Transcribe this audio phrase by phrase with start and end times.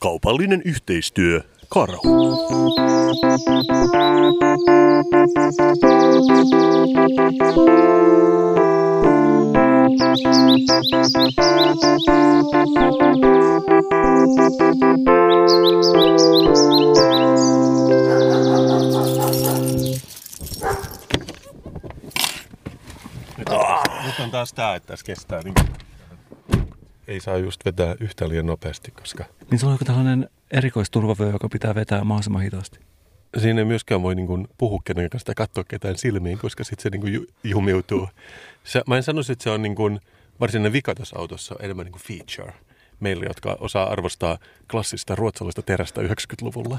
[0.00, 2.00] Kaupallinen yhteistyö Karhu.
[24.04, 25.54] Nyt on taas tää, että tässä kestää niin
[27.10, 31.48] ei saa just vetää yhtä liian nopeasti, koska Niin sulla on joku tällainen erikoisturvavyö, joka
[31.48, 32.78] pitää vetää mahdollisimman hitaasti.
[33.38, 36.90] siinä ei myöskään voi niin puhua kenen kanssa tai katsoa ketään silmiin, koska sitten se
[36.90, 38.08] niin kuin ju- jumiutuu.
[38.64, 40.00] Se, mä en sanoisi, että se on niin kuin
[40.40, 42.52] varsinainen vika tässä autossa, enemmän niin kuin feature
[43.00, 44.38] meille, jotka osaa arvostaa
[44.70, 46.78] klassista ruotsalaista terästä 90-luvulla.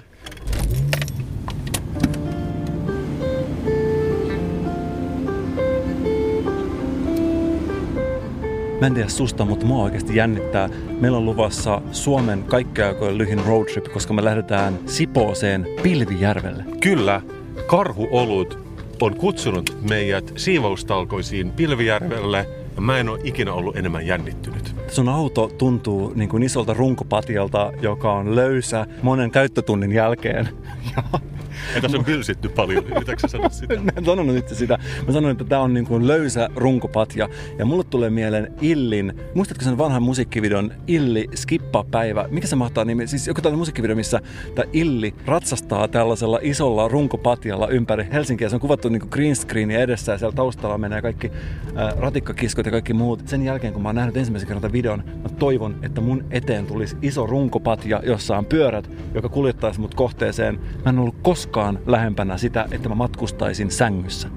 [8.81, 10.69] Mä en tiedä susta, mutta mua oikeasti jännittää.
[10.99, 16.63] Meillä on luvassa Suomen kaikkeaikojen lyhin roadtrip, koska me lähdetään Sipooseen Pilvijärvelle.
[16.79, 17.21] Kyllä,
[17.67, 18.59] Karhuolut
[19.01, 24.75] on kutsunut meidät siivoustalkoisiin Pilvijärvelle, ja mä en ole ikinä ollut enemmän jännittynyt.
[24.87, 30.49] Sun auto tuntuu niin kuin isolta runkopatjalta, joka on löysä monen käyttötunnin jälkeen.
[31.75, 33.75] Ja tässä on pylsitty paljon, yritätkö sä sanoa sitä?
[33.75, 34.77] Mä en sanonut itse sitä.
[35.07, 37.29] Mä sanoin, että tämä on niin kuin löysä runkopatja.
[37.59, 42.25] Ja mulle tulee mieleen Illin, muistatko sen vanhan musiikkivideon Illi Skippa päivä?
[42.29, 43.07] Mikä se mahtaa nimi?
[43.07, 44.19] Siis joku tällainen musiikkivideo, missä
[44.55, 48.49] tämä Illi ratsastaa tällaisella isolla runkopatjalla ympäri Helsinkiä.
[48.49, 51.31] Se on kuvattu niin kuin green screenin edessä ja siellä taustalla menee kaikki
[51.75, 53.27] ää, ratikkakiskot ja kaikki muut.
[53.27, 56.65] Sen jälkeen, kun mä oon nähnyt ensimmäisen kerran tämän videon, mä toivon, että mun eteen
[56.65, 60.59] tulisi iso runkopatja, jossa on pyörät, joka kuljettaisi mut kohteeseen.
[60.85, 61.50] Mä en ollut koskaan
[61.85, 64.29] lähempänä sitä, että mä matkustaisin sängyssä.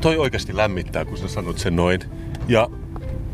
[0.00, 2.00] Toi oikeasti lämmittää, kun sä sanot sen noin.
[2.48, 2.68] Ja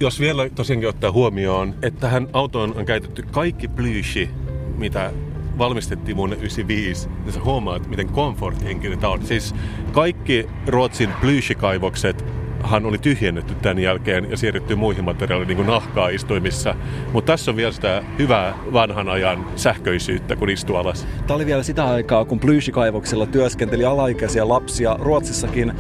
[0.01, 4.31] jos vielä tosiaankin ottaa huomioon, että tähän autoon on käytetty kaikki plyyshi,
[4.77, 5.13] mitä
[5.59, 9.27] valmistettiin vuonna 1995, niin sä huomaat, miten komforthenkinen tämä on.
[9.27, 9.55] Siis
[9.93, 12.25] kaikki Ruotsin plyyshikaivokset
[12.65, 16.75] hän oli tyhjennetty tämän jälkeen ja siirretty muihin materiaaleihin, niin kuin nahkaa istuimissa.
[17.13, 21.07] Mutta tässä on vielä sitä hyvää vanhan ajan sähköisyyttä, kun istuu alas.
[21.27, 25.73] Tämä oli vielä sitä aikaa, kun Plyyssikaivoksella työskenteli alaikäisiä lapsia Ruotsissakin.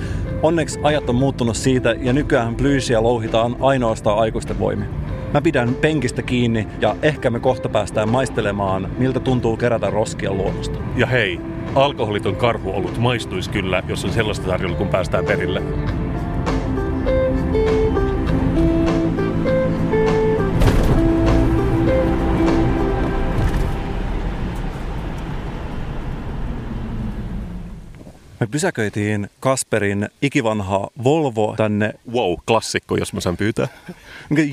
[0.43, 4.89] Onneksi ajat on muuttunut siitä ja nykyään Plyysiä louhitaan ainoastaan aikuisten voimin.
[5.35, 10.79] Mä pidän penkistä kiinni ja ehkä me kohta päästään maistelemaan, miltä tuntuu kerätä roskia luonnosta.
[10.97, 11.41] Ja hei,
[11.75, 15.63] alkoholiton karhuolut maistuisi kyllä, jos on sellaista tarjolla, kun päästään perille.
[28.41, 31.95] Me pysäköitiin Kasperin ikivanha Volvo tänne.
[32.13, 33.69] Wow, klassikko, jos mä saan pyytää.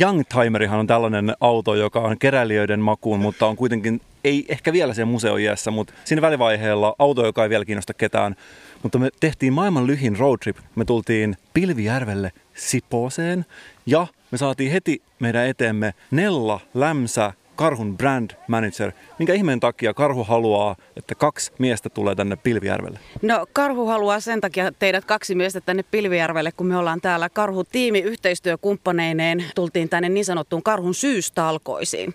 [0.02, 5.08] Youngtimerihan on tällainen auto, joka on keräilijöiden makuun, mutta on kuitenkin, ei ehkä vielä sen
[5.08, 8.36] museoiässä, mutta siinä välivaiheella auto, joka ei vielä kiinnosta ketään.
[8.84, 10.58] Mutta me tehtiin maailman lyhin roadtrip.
[10.76, 13.46] Me tultiin Pilvijärvelle Sipooseen
[13.86, 18.92] ja me saatiin heti meidän eteemme Nella Lämsä, Karhun brand manager.
[19.20, 23.00] Minkä ihmeen takia Karhu haluaa, että kaksi miestä tulee tänne Pilvijärvelle?
[23.22, 28.00] No Karhu haluaa sen takia teidät kaksi miestä tänne Pilvijärvelle, kun me ollaan täällä Karhu-tiimi
[28.00, 29.46] yhteistyökumppaneineen.
[29.56, 32.14] Tultiin tänne niin sanottuun Karhun syystalkoisiin.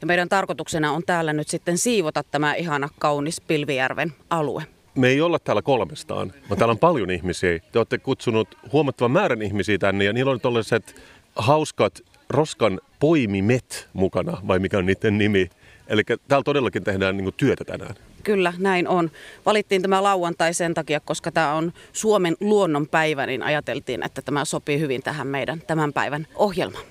[0.00, 4.62] Ja meidän tarkoituksena on täällä nyt sitten siivota tämä ihana kaunis Pilvijärven alue.
[4.94, 7.58] Me ei olla täällä kolmestaan, vaan täällä on paljon ihmisiä.
[7.72, 11.02] Te olette kutsunut huomattavan määrän ihmisiä tänne ja niillä on tällaiset
[11.36, 15.50] hauskat roskan poimimet mukana, vai mikä on niiden nimi.
[15.88, 17.94] Eli täällä todellakin tehdään niin työtä tänään.
[18.22, 19.10] Kyllä, näin on.
[19.46, 24.80] Valittiin tämä lauantai sen takia, koska tämä on Suomen luonnonpäivä, niin ajateltiin, että tämä sopii
[24.80, 26.84] hyvin tähän meidän tämän päivän ohjelmaan.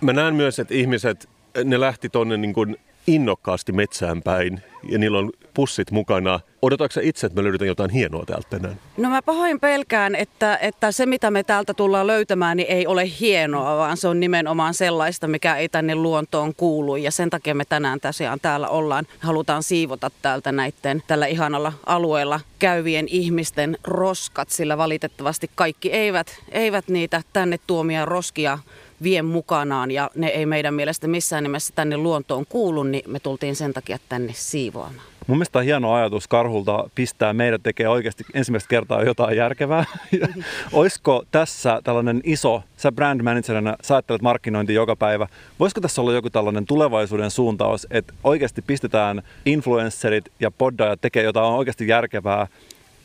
[0.00, 1.28] Mä näen myös, että ihmiset,
[1.64, 2.76] ne lähti tonne niin kuin
[3.08, 6.40] innokkaasti metsään päin ja niillä on pussit mukana.
[6.62, 8.76] Odotatko itse, että me löydetään jotain hienoa täältä tänään?
[8.96, 13.10] No mä pahoin pelkään, että, että se mitä me täältä tullaan löytämään, niin ei ole
[13.20, 16.96] hienoa, vaan se on nimenomaan sellaista, mikä ei tänne luontoon kuulu.
[16.96, 19.06] Ja sen takia me tänään tosiaan täällä ollaan.
[19.18, 26.88] Halutaan siivota täältä näiden tällä ihanalla alueella käyvien ihmisten roskat, sillä valitettavasti kaikki eivät, eivät
[26.88, 28.58] niitä tänne tuomia roskia
[29.02, 33.56] vie mukanaan ja ne ei meidän mielestä missään nimessä tänne luontoon kuulu, niin me tultiin
[33.56, 35.06] sen takia tänne siivoamaan.
[35.28, 39.84] Mun mielestä on hieno ajatus Karhulta pistää meidät tekee oikeasti ensimmäistä kertaa jotain järkevää.
[40.72, 45.26] Olisiko tässä tällainen iso, sä brand managerina, sä ajattelet markkinointi joka päivä,
[45.60, 51.52] voisiko tässä olla joku tällainen tulevaisuuden suuntaus, että oikeasti pistetään influencerit ja poddajat tekee jotain
[51.52, 52.46] oikeasti järkevää.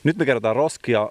[0.04, 1.10] Nyt me kerrotaan roskia.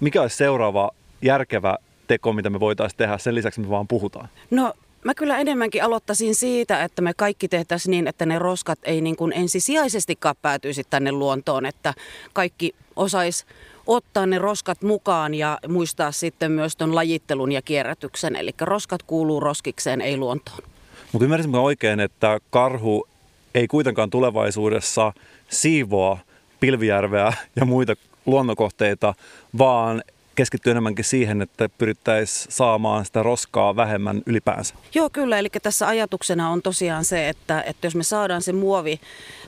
[0.00, 0.90] Mikä olisi seuraava
[1.22, 4.28] järkevä teko, mitä me voitaisiin tehdä sen lisäksi, me vaan puhutaan?
[4.50, 4.74] No
[5.04, 9.16] Mä kyllä enemmänkin aloittaisin siitä, että me kaikki tehtäisiin niin, että ne roskat ei niin
[9.16, 11.94] kuin ensisijaisestikaan päätyisi tänne luontoon, että
[12.32, 13.46] kaikki osais
[13.86, 18.36] ottaa ne roskat mukaan ja muistaa sitten myös ton lajittelun ja kierrätyksen.
[18.36, 20.58] Eli roskat kuuluu roskikseen, ei luontoon.
[21.12, 23.08] Mutta ymmärsinkö oikein, että karhu
[23.54, 25.12] ei kuitenkaan tulevaisuudessa
[25.48, 26.18] siivoa
[26.60, 27.94] Pilvijärveä ja muita
[28.26, 29.14] luonnonkohteita,
[29.58, 30.02] vaan
[30.34, 34.74] keskittyy enemmänkin siihen, että pyrittäisiin saamaan sitä roskaa vähemmän ylipäänsä.
[34.94, 35.38] Joo, kyllä.
[35.38, 39.00] Eli tässä ajatuksena on tosiaan se, että, että jos me saadaan se muovi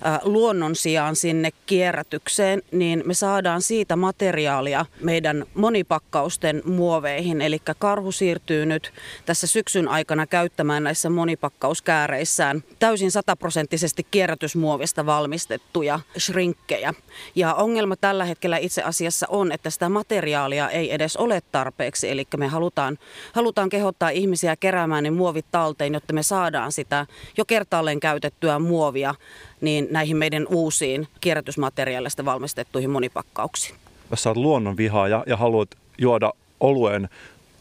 [0.06, 7.40] äh, luonnon sijaan sinne kierrätykseen, niin me saadaan siitä materiaalia meidän monipakkausten muoveihin.
[7.42, 8.92] Eli karhu siirtyy nyt
[9.26, 16.94] tässä syksyn aikana käyttämään näissä monipakkauskääreissään täysin sataprosenttisesti kierrätysmuovista valmistettuja shrinkkejä.
[17.34, 22.10] Ja ongelma tällä hetkellä itse asiassa on, että sitä materiaalia ei edes ole tarpeeksi.
[22.10, 22.98] Eli me halutaan,
[23.32, 27.06] halutaan kehottaa ihmisiä keräämään ne muovit talteen, jotta me saadaan sitä
[27.36, 29.14] jo kertaalleen käytettyä muovia
[29.60, 33.76] niin näihin meidän uusiin kierrätysmateriaalista valmistettuihin monipakkauksiin.
[34.10, 35.68] Jos sä oot luonnonvihaaja ja haluat
[35.98, 37.08] juoda oluen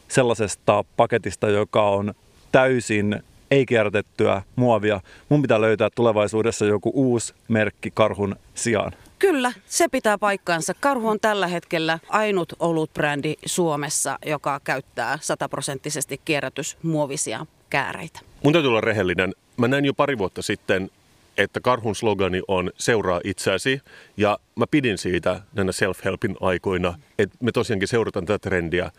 [0.08, 2.14] sellaisesta paketista, joka on
[2.52, 8.92] täysin ei kierrätettyä muovia, mun pitää löytää tulevaisuudessa joku uusi merkki karhun sijaan.
[9.18, 10.74] Kyllä, se pitää paikkaansa.
[10.80, 18.20] Karhu on tällä hetkellä ainut olutbrändi Suomessa, joka käyttää sataprosenttisesti kierrätysmuovisia kääreitä.
[18.44, 19.34] Mun täytyy olla rehellinen.
[19.56, 20.90] Mä näin jo pari vuotta sitten,
[21.36, 23.80] että karhun slogani on seuraa itseäsi.
[24.16, 28.90] Ja mä pidin siitä näinä self-helpin aikoina, että me tosiaankin seurataan tätä trendiä.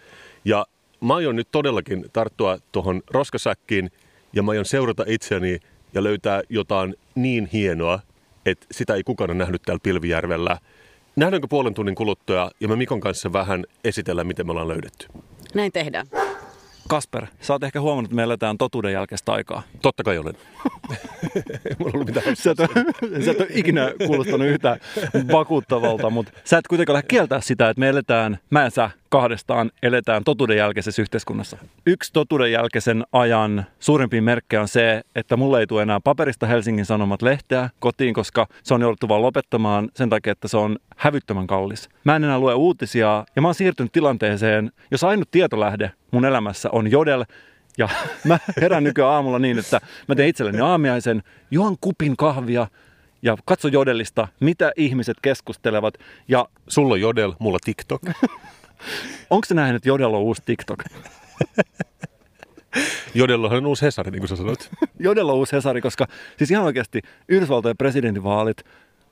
[0.45, 0.65] Ja
[1.01, 3.91] mä aion nyt todellakin tarttua tuohon roskasäkkiin
[4.33, 5.59] ja mä aion seurata itseäni
[5.93, 7.99] ja löytää jotain niin hienoa,
[8.49, 10.57] että sitä ei kukaan ole nähnyt täällä Pilvijärvellä.
[11.15, 15.07] Nähdäänkö puolen tunnin kuluttua ja me Mikon kanssa vähän esitellä, miten me ollaan löydetty?
[15.53, 16.07] Näin tehdään.
[16.89, 19.63] Kasper, sä oot ehkä huomannut, että me eletään totuuden jälkeistä aikaa.
[19.81, 20.33] Totta kai olen.
[21.65, 22.35] ei mulla ollut mitään.
[22.35, 22.57] Sä et,
[23.25, 24.79] sä et ole ikinä kuulostanut yhtään
[25.31, 29.71] vakuuttavalta, mutta sä et kuitenkaan lähde kieltää sitä, että me eletään, mä ja sä kahdestaan
[29.83, 31.57] eletään totuuden jälkeisessä yhteiskunnassa.
[31.85, 36.85] Yksi totuuden jälkeisen ajan suurimpia merkkejä on se, että mulle ei tule enää paperista Helsingin
[36.85, 41.47] Sanomat lehteä kotiin, koska se on jouduttu vaan lopettamaan sen takia, että se on hävyttömän
[41.47, 41.89] kallis.
[42.03, 46.69] Mä en enää lue uutisia ja mä oon siirtynyt tilanteeseen, jos ainut tietolähde mun elämässä
[46.71, 47.25] on Jodel,
[47.77, 47.89] ja
[48.27, 52.67] mä herään nykyään aamulla niin, että mä teen itselleni aamiaisen, juon kupin kahvia
[53.21, 55.93] ja katso Jodelista, mitä ihmiset keskustelevat.
[56.27, 58.01] Ja Sulla on Jodel, mulla TikTok.
[59.29, 60.83] onko se nähnyt, että Jodel on uusi TikTok?
[63.13, 64.69] Jodellahan on uusi Hesari, niin kuin sä sanoit.
[64.99, 66.07] Jodel on uusi Hesari, koska
[66.37, 68.63] siis ihan oikeasti Yhdysvaltojen presidentinvaalit,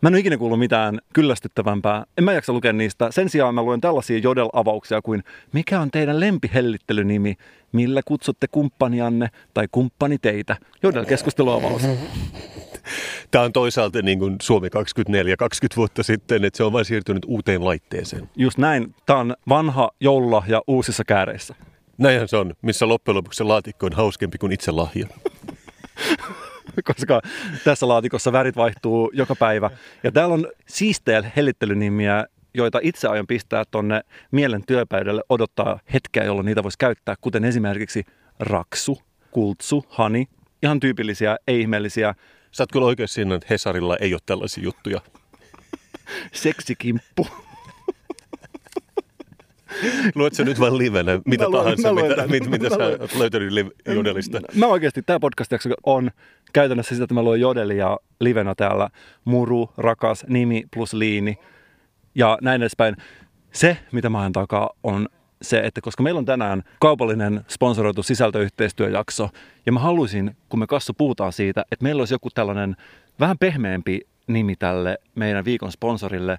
[0.02, 2.06] Mä en ole ikinä kuullut mitään kyllästyttävämpää.
[2.18, 3.12] En mä jaksa lukea niistä.
[3.12, 5.24] Sen sijaan mä luen tällaisia jodel-avauksia kuin
[5.54, 7.36] mikä on teidän lempihellittelynimi,
[7.72, 10.58] millä kutsutte kumppanianne tai kumppani teitä.
[10.84, 11.82] Jodel-keskusteluavaus.
[13.32, 17.26] Tämä on toisaalta niin kuin Suomi 24 20 vuotta sitten, että se on vain siirtynyt
[17.28, 18.30] uuteen laitteeseen.
[18.36, 18.96] Just näin.
[19.06, 21.56] Tämä on vanha joululahja uusissa kääreissä.
[21.98, 25.08] Näinhän se on, missä loppujen lopuksi se laatikko on hauskempi kuin itse lahja.
[26.84, 27.22] koska
[27.64, 29.70] tässä laatikossa värit vaihtuu joka päivä.
[30.04, 34.02] Ja täällä on siistejä hellittelynimiä, joita itse aion pistää tonne
[34.32, 38.04] mielen työpäydelle odottaa hetkeä, jolloin niitä voisi käyttää, kuten esimerkiksi
[38.40, 39.02] raksu,
[39.32, 40.28] kultsu, hani,
[40.64, 42.16] ihan tyypillisiä, ei-ihmeellisiä,
[42.56, 45.02] Sä oot kyllä oikein siinä, että Hesarilla ei ole tällaisia juttuja.
[46.34, 47.28] seksikimppu.
[50.16, 52.76] Luet sä nyt vaan livenä, mitä Mä luen- tahansa, mä luen mitä, mit, mitä sä
[53.00, 54.40] oot löytänyt liv- Jodelista.
[54.56, 55.52] Mä oikeasti, tämä podcast
[55.86, 56.12] on
[56.54, 58.90] käytännössä sitä, että mä luen jodelia livenä täällä.
[59.26, 61.38] Muru, rakas, nimi plus liini
[62.16, 62.96] ja näin edespäin.
[63.52, 65.08] Se, mitä mä ajan takaa, on
[65.50, 69.30] se, että koska meillä on tänään kaupallinen sponsoroitu sisältöyhteistyöjakso,
[69.66, 72.76] ja mä haluaisin, kun me Kassu puhutaan siitä, että meillä olisi joku tällainen
[73.20, 76.38] vähän pehmeämpi nimi tälle meidän viikon sponsorille.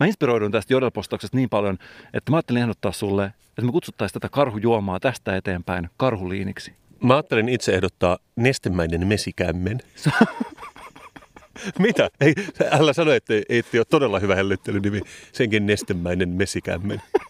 [0.00, 1.78] Mä inspiroidun tästä jodelpostauksesta niin paljon,
[2.14, 6.74] että mä ajattelin ehdottaa sulle, että me kutsuttaisiin tätä karhujuomaa tästä eteenpäin karhuliiniksi.
[7.02, 9.78] Mä ajattelin itse ehdottaa nestemäinen mesikämmen.
[11.78, 12.10] Mitä?
[12.20, 12.34] Ei,
[12.70, 15.00] älä sano, että ei, ei ole todella hyvä hellittelynimi.
[15.32, 17.02] Senkin nestemäinen mesikämmen.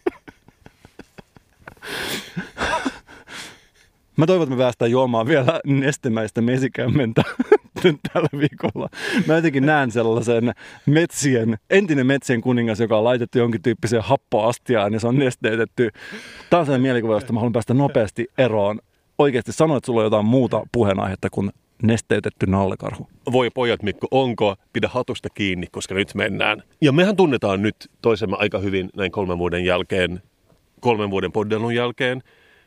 [4.17, 7.23] Mä toivon, että me päästään juomaan vielä nestemäistä mesikämmentä
[8.13, 8.89] tällä viikolla.
[9.27, 10.53] Mä jotenkin näen sellaisen
[10.87, 15.91] metsien, entinen metsien kuningas, joka on laitettu jonkin tyyppiseen happoastiaan ja se on nesteytetty.
[16.51, 18.79] Tämä on sellainen mielikuva, josta mä haluan päästä nopeasti eroon.
[19.19, 21.51] Oikeasti sano, että sulla on jotain muuta puheenaihetta kuin
[21.83, 23.09] nesteytetty nallekarhu.
[23.33, 24.57] Voi pojat Mikko, onko?
[24.73, 26.63] Pidä hatusta kiinni, koska nyt mennään.
[26.81, 30.23] Ja mehän tunnetaan nyt toisemme aika hyvin näin kolmen vuoden jälkeen,
[30.81, 32.23] kolmen vuoden poddelun jälkeen.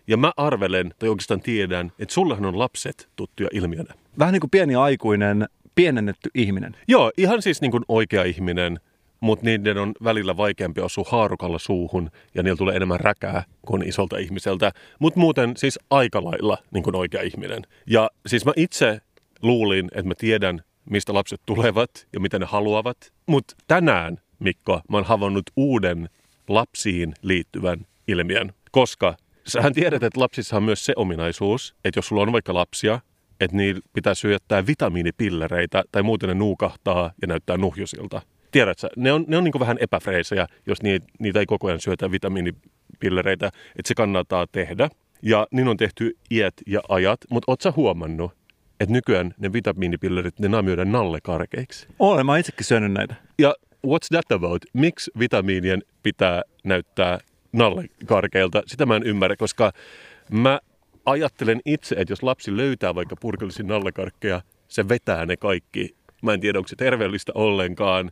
[0.08, 3.94] Ja mä arvelen, tai oikeastaan tiedän, että sullehan on lapset tuttuja ilmiönä.
[4.20, 6.76] Vähän niin kuin pieni aikuinen, pienennetty ihminen.
[6.88, 8.80] Joo, ihan siis niin kuin oikea ihminen,
[9.20, 14.18] mutta niiden on välillä vaikeampi osua haarukalla suuhun ja niillä tulee enemmän räkää kuin isolta
[14.18, 14.72] ihmiseltä.
[15.00, 17.64] Mutta muuten siis aika lailla niin kuin oikea ihminen.
[17.88, 19.02] Ja siis mä itse
[19.42, 23.14] luulin, että mä tiedän, mistä lapset tulevat ja mitä ne haluavat.
[23.26, 26.10] Mutta tänään, Mikko, mä oon havainnut uuden
[26.48, 28.54] lapsiin liittyvän ilmiön.
[28.72, 29.16] Koska
[29.48, 33.00] sähän tiedät, että lapsissa on myös se ominaisuus, että jos sulla on vaikka lapsia,
[33.40, 38.22] että niillä pitää syöttää vitamiinipillereitä tai muuten ne nuukahtaa ja näyttää nuhjusilta.
[38.52, 42.12] Tiedätkö, ne on, ne on niin vähän epäfreisejä, jos niitä, niitä ei koko ajan syötä
[42.12, 44.90] vitamiinipillereitä, että se kannattaa tehdä.
[45.22, 48.32] Ja niin on tehty iät ja ajat, mutta ootko huomannut,
[48.80, 51.88] että nykyään ne vitamiinipillerit, ne naamioidaan nallekarkeiksi?
[52.00, 53.16] Olen, mä itsekin syönyt näitä.
[53.40, 53.56] Ja
[53.88, 54.66] what's that about?
[54.74, 57.20] Miksi vitamiinien pitää näyttää
[57.54, 58.64] nallekarkeilta?
[58.66, 59.72] Sitä mä en ymmärrä, koska
[60.32, 60.60] mä
[61.06, 65.96] ajattelen itse, että jos lapsi löytää vaikka purkallisia nallekarkkeja, se vetää ne kaikki.
[66.22, 68.12] Mä en tiedä, onko se terveellistä ollenkaan.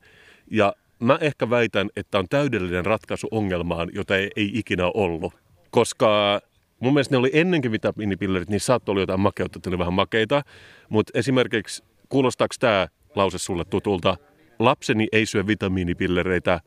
[0.52, 5.34] Ja mä ehkä väitän, että on täydellinen ratkaisu ongelmaan, jota ei, ei ikinä ollut.
[5.72, 6.42] Koska
[6.80, 10.42] mun mielestä ne oli ennenkin vitamiinipillerit, niin saattoi olla jotain makeutta, että ne vähän makeita.
[10.90, 14.18] Mutta esimerkiksi, kuulostaako tämä lause sulle tutulta?
[14.60, 16.60] Lapseni ei syö vitamiinipillereitä,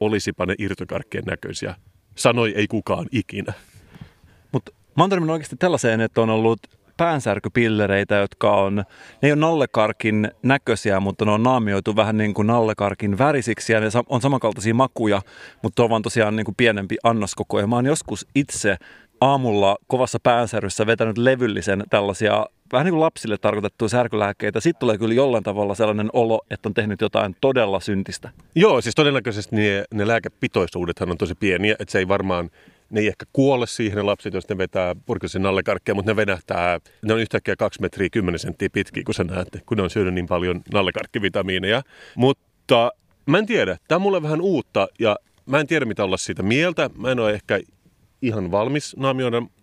[0.00, 1.74] olisipa ne irtokarkkien näköisiä.
[2.18, 3.52] Sanoi ei kukaan ikinä.
[4.52, 6.58] Mutta mä oon törmännyt oikeasti tällaiseen, että on ollut
[6.96, 8.84] päänsärkypillereitä, jotka on, ne
[9.22, 13.86] ei ole nallekarkin näköisiä, mutta ne on naamioitu vähän niin kuin nallekarkin värisiksi ja ne
[14.08, 15.22] on samankaltaisia makuja,
[15.62, 17.60] mutta on vaan tosiaan niin kuin pienempi annoskoko.
[17.60, 18.76] Ja mä oon joskus itse
[19.20, 24.60] aamulla kovassa päänsäryssä vetänyt levyllisen tällaisia vähän niin kuin lapsille tarkoitettuja särkylääkkeitä.
[24.60, 28.30] Sitten tulee kyllä jollain tavalla sellainen olo, että on tehnyt jotain todella syntistä.
[28.54, 32.50] Joo, siis todennäköisesti ne, ne lääkepitoisuudethan on tosi pieniä, että se ei varmaan
[32.90, 36.80] ne ei ehkä kuole siihen ne lapset, jos ne vetää purkisen nallekarkkeja, mutta ne venähtää,
[37.04, 40.14] ne on yhtäkkiä 2 metriä 10 senttiä pitkiä, kun sä näet, kun ne on syönyt
[40.14, 41.82] niin paljon nallekarkkivitamiineja.
[42.14, 42.92] Mutta
[43.26, 46.42] mä en tiedä, tämä on mulle vähän uutta ja mä en tiedä mitä olla siitä
[46.42, 46.90] mieltä.
[46.98, 47.60] Mä en ole ehkä
[48.22, 48.96] ihan valmis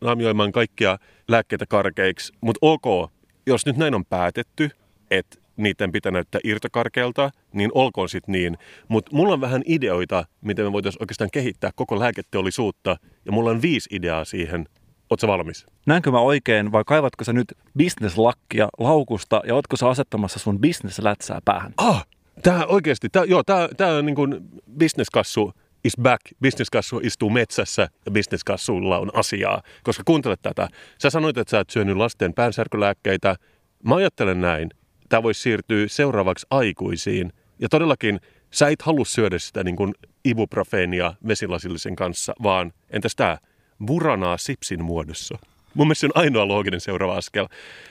[0.01, 0.97] naamioimaan kaikkia
[1.27, 3.12] lääkkeitä karkeiksi, mutta ok,
[3.47, 4.69] jos nyt näin on päätetty,
[5.12, 8.57] että niiden pitää näyttää irtokarkealta, niin olkoon sitten niin.
[8.88, 13.62] Mutta mulla on vähän ideoita, miten me voitaisiin oikeastaan kehittää koko lääketeollisuutta, ja mulla on
[13.62, 14.65] viisi ideaa siihen.
[15.09, 15.65] Oletko valmis?
[15.85, 21.39] Näinkö mä oikein, vai kaivatko sä nyt bisneslakkia laukusta, ja ootko sä asettamassa sun bisneslätsää
[21.45, 21.74] päähän?
[21.77, 22.05] Ah,
[22.43, 24.35] tää oikeasti, tää, joo, tää, tää on niin kuin
[24.77, 25.53] bisneskassu
[25.85, 26.21] is back.
[26.41, 29.61] Bisneskassu istuu metsässä ja bisneskassulla on asiaa.
[29.83, 30.67] Koska kuuntele tätä.
[31.01, 33.35] Sä sanoit, että sä et syönyt lasten päänsärkylääkkeitä.
[33.83, 34.69] Mä ajattelen näin,
[35.09, 37.33] tämä voisi siirtyä seuraavaksi aikuisiin.
[37.59, 38.19] Ja todellakin
[38.51, 39.93] sä et halua syödä sitä niin kuin
[40.25, 43.37] ibuprofeenia vesilasillisen kanssa, vaan entäs tämä
[43.85, 45.37] buranaa sipsin muodossa.
[45.73, 47.47] Mun mielestä se on ainoa looginen seuraava askel.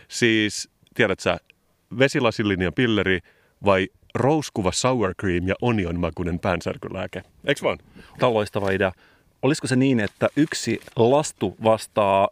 [0.08, 1.36] Siis, tiedät sä,
[1.98, 3.18] vesilasillinen pilleri
[3.64, 7.22] vai rouskuva sour cream ja onion makuinen päänsärkylääke.
[7.44, 7.78] Eiks vaan?
[8.18, 8.92] Tämä on loistava idea.
[9.42, 12.28] Olisiko se niin, että yksi lastu vastaa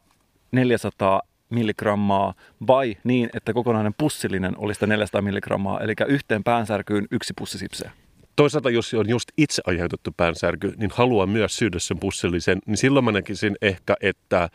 [0.52, 2.34] 400 milligrammaa
[2.66, 7.90] vai niin, että kokonainen pussillinen olisi sitä 400 milligrammaa, eli yhteen päänsärkyyn yksi pussi sipseä.
[8.36, 13.04] Toisaalta, jos on just itse aiheutettu päänsärky, niin haluaa myös syödä sen pussillisen, niin silloin
[13.04, 14.48] mä näkisin ehkä, että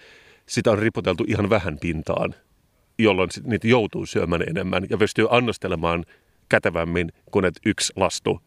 [0.46, 2.36] sitä on ripoteltu ihan vähän pintaan,
[3.00, 6.06] jolloin niitä joutuu syömään enemmän ja pystyy annostelemaan
[6.50, 8.42] kätevämmin kuin että yksi lastu,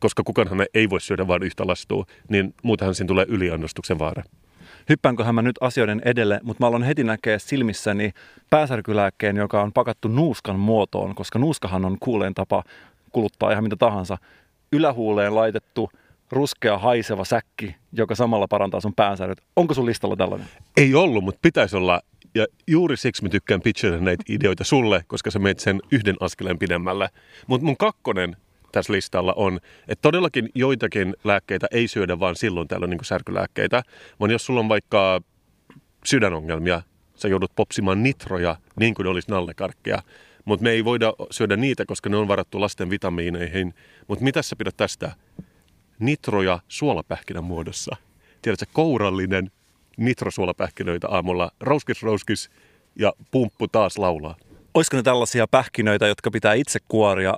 [0.00, 4.22] koska kukaanhan ei voi syödä vain yhtä lastua, niin muutenhan siinä tulee yliannostuksen vaara
[4.88, 8.12] hyppäänköhän mä nyt asioiden edelle, mutta mä aloin heti näkeä silmissäni
[8.50, 12.64] pääsärkylääkkeen, joka on pakattu nuuskan muotoon, koska nuuskahan on kuuleen tapa
[13.12, 14.18] kuluttaa ihan mitä tahansa.
[14.72, 15.90] Ylähuuleen laitettu
[16.30, 19.38] ruskea haiseva säkki, joka samalla parantaa sun päänsäryt.
[19.56, 20.48] Onko sun listalla tällainen?
[20.76, 22.00] Ei ollut, mutta pitäisi olla.
[22.34, 26.58] Ja juuri siksi mä tykkään pitchata näitä ideoita sulle, koska sä meet sen yhden askeleen
[26.58, 27.08] pidemmälle.
[27.46, 28.36] Mutta mun kakkonen
[28.72, 33.82] tässä listalla on, että todellakin joitakin lääkkeitä ei syödä vaan silloin täällä niin särkylääkkeitä,
[34.20, 35.20] vaan jos sulla on vaikka
[36.04, 36.82] sydänongelmia,
[37.14, 40.02] sä joudut popsimaan nitroja niin kuin olisi nallekarkkeja,
[40.44, 43.74] mutta me ei voida syödä niitä, koska ne on varattu lasten vitamiineihin.
[44.08, 45.12] Mutta mitä sä pidät tästä?
[45.98, 47.96] Nitroja suolapähkinän muodossa.
[48.42, 49.50] Tiedätkö, kourallinen
[49.96, 51.50] nitrosuolapähkinöitä aamulla.
[51.60, 52.50] Rouskis, rouskis
[52.98, 54.36] ja pumppu taas laulaa.
[54.74, 57.34] Olisiko ne tällaisia pähkinöitä, jotka pitää itse kuoria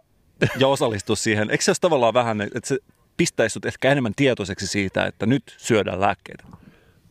[0.58, 1.50] ja osallistua siihen.
[1.50, 2.78] Eikö se olisi tavallaan vähän, että se
[3.16, 6.44] pistäisi sut ehkä enemmän tietoiseksi siitä, että nyt syödään lääkkeitä?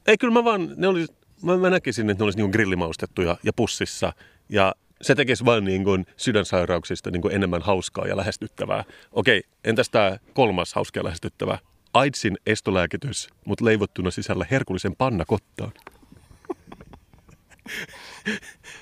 [0.07, 1.05] Ei, kyllä mä vaan, ne oli,
[1.41, 4.13] mä, mä näkisin, että ne olisi niin grillimaustettuja ja pussissa.
[4.49, 8.83] Ja se tekisi vain niin kuin sydänsairauksista niin kuin enemmän hauskaa ja lähestyttävää.
[9.11, 11.57] Okei, entäs tämä kolmas hauska ja lähestyttävä?
[11.95, 15.71] AIDSin estolääkitys, mutta leivottuna sisällä herkullisen pannakottaan.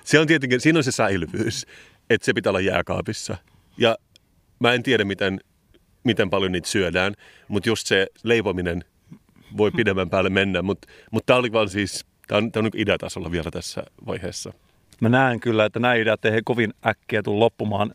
[0.03, 1.65] se on tietenkin, siinä on se säilyvyys,
[2.09, 3.37] että se pitää olla jääkaapissa.
[3.77, 3.97] Ja
[4.59, 5.39] mä en tiedä, miten,
[6.03, 7.13] miten paljon niitä syödään,
[7.47, 8.83] mutta just se leivominen
[9.57, 10.61] voi pidemmän päälle mennä.
[10.61, 14.53] Mutta mut tämä oli vaan siis, tämä on, tää on ideatasolla vielä tässä vaiheessa.
[15.01, 17.93] Mä näen kyllä, että nämä ideat ei kovin äkkiä tule loppumaan.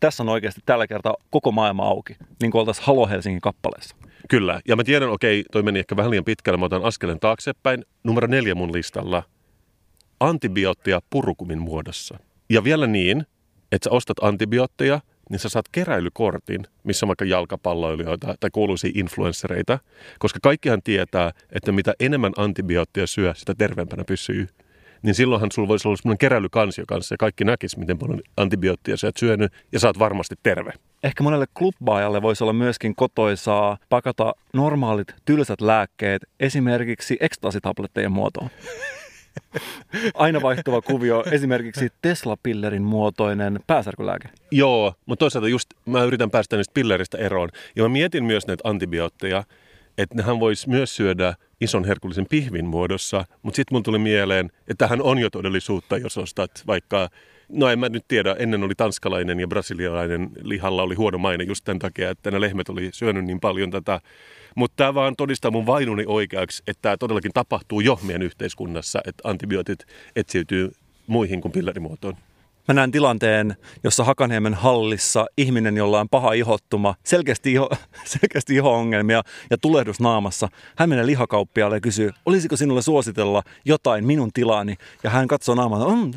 [0.00, 3.96] Tässä on oikeasti tällä kertaa koko maailma auki, niin kuin oltaisiin Halo Helsingin kappaleessa.
[4.28, 7.84] Kyllä, ja mä tiedän, okei, toi meni ehkä vähän liian pitkälle, mä otan askeleen taaksepäin.
[8.04, 9.22] Numero neljä mun listalla,
[10.20, 12.18] antibioottia purukumin muodossa.
[12.50, 13.26] Ja vielä niin,
[13.72, 19.78] että sä ostat antibiootteja, niin sä saat keräilykortin, missä on vaikka jalkapalloilijoita tai kuuluisia influenssereita,
[20.18, 24.48] koska kaikkihan tietää, että mitä enemmän antibioottia syö, sitä terveempänä pysyy.
[25.02, 29.06] Niin silloinhan sulla voisi olla semmoinen keräilykansio kanssa ja kaikki näkis, miten paljon antibioottia sä
[29.06, 30.72] oot syönyt ja sä oot varmasti terve.
[31.02, 38.50] Ehkä monelle klubbaajalle voisi olla myöskin kotoisaa pakata normaalit tylsät lääkkeet esimerkiksi ekstasitablettejen muotoon.
[40.14, 44.28] Aina vaihtuva kuvio, esimerkiksi Tesla-pillerin muotoinen pääsärkylääke.
[44.50, 47.48] Joo, mutta toisaalta just mä yritän päästä niistä pilleristä eroon.
[47.76, 49.44] Ja mä mietin myös näitä antibiootteja,
[49.98, 54.84] että nehän vois myös syödä ison herkullisen pihvin muodossa, mutta sitten mun tuli mieleen, että
[54.84, 57.08] tähän on jo todellisuutta, jos ostat vaikka
[57.52, 61.64] No en mä nyt tiedä, ennen oli tanskalainen ja brasilialainen lihalla oli huono maine just
[61.64, 64.00] tämän takia, että ne lehmet oli syönyt niin paljon tätä.
[64.54, 69.28] Mutta tämä vaan todistaa mun vainuni oikeaksi, että tämä todellakin tapahtuu jo meidän yhteiskunnassa, että
[69.28, 69.86] antibiootit
[70.16, 70.72] etsiytyy
[71.06, 72.16] muihin kuin pillerimuotoon.
[72.68, 77.70] Mä näen tilanteen, jossa Hakaniemen hallissa ihminen, jolla on paha ihottuma, selkeästi, iho,
[78.04, 80.48] selkeästi iho-ongelmia ja tulehdus naamassa.
[80.76, 84.74] Hän menee lihakauppiaalle ja kysyy, olisiko sinulle suositella jotain minun tilaani?
[85.02, 86.12] Ja hän katsoo naamaa, mmm,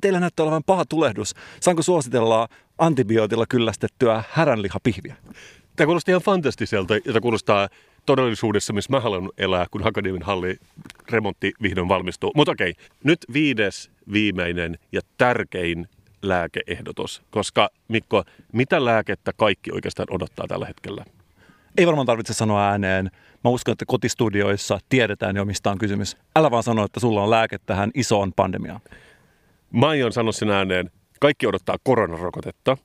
[0.00, 1.34] teillä näyttää olevan paha tulehdus.
[1.60, 5.16] Saanko suositella antibiootilla kyllästettyä häränlihapihviä?
[5.76, 7.68] Tämä kuulostaa ihan fantastiselta tämä kuulostaa
[8.08, 10.56] todellisuudessa, missä mä haluan elää, kun Hakaniemen halli
[11.10, 12.32] remontti vihdoin valmistuu.
[12.36, 12.74] Mutta okei,
[13.04, 15.88] nyt viides, viimeinen ja tärkein
[16.22, 17.22] lääkeehdotus.
[17.30, 21.04] Koska Mikko, mitä lääkettä kaikki oikeastaan odottaa tällä hetkellä?
[21.78, 23.10] Ei varmaan tarvitse sanoa ääneen.
[23.44, 26.16] Mä uskon, että kotistudioissa tiedetään jo, mistä on kysymys.
[26.36, 28.80] Älä vaan sano, että sulla on lääke tähän isoon pandemiaan.
[29.72, 30.90] Mä aion sanoa sen ääneen.
[31.20, 32.76] Kaikki odottaa koronarokotetta.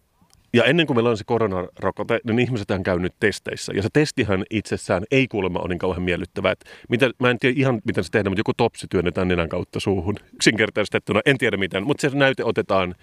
[0.54, 3.74] Ja ennen kuin meillä on se koronarokote, niin ihmiset on käynyt testeissä.
[3.76, 6.52] Ja se testihän itsessään ei kuulemma ole niin kauhean miellyttävää.
[6.52, 9.80] Että mitä, mä en tiedä ihan miten se tehdään, mutta joku topsi työnnetään nenän kautta
[9.80, 10.16] suuhun.
[10.34, 11.84] Yksinkertaistettuna, en tiedä miten.
[11.84, 12.96] Mutta se näyte otetaan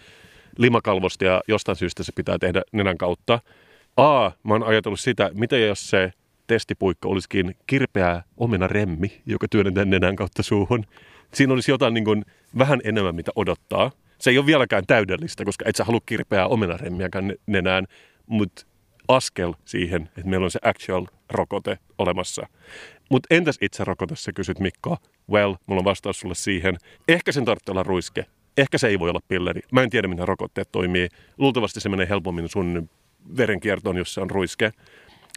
[0.58, 3.40] limakalvosta ja jostain syystä se pitää tehdä nenän kautta.
[3.96, 6.12] A, mä oon ajatellut sitä, mitä jos se
[6.46, 10.86] testipuikka olisikin kirpeä omena remmi, joka työnnetään nenän kautta suuhun.
[11.34, 12.24] Siinä olisi jotain niin kuin,
[12.58, 17.32] vähän enemmän, mitä odottaa se ei ole vieläkään täydellistä, koska et sä halua kirpeää omenaremmiäkään
[17.46, 17.86] nenään,
[18.26, 18.66] mutta
[19.08, 22.46] askel siihen, että meillä on se actual rokote olemassa.
[23.10, 24.96] Mutta entäs itse rokote, sä kysyt Mikko?
[25.30, 26.76] Well, mulla on vastaus sulle siihen.
[27.08, 28.26] Ehkä sen tarvitsee olla ruiske.
[28.56, 29.60] Ehkä se ei voi olla pilleri.
[29.72, 31.08] Mä en tiedä, miten rokotteet toimii.
[31.38, 32.90] Luultavasti se menee helpommin sun
[33.36, 34.72] verenkiertoon, jos se on ruiske.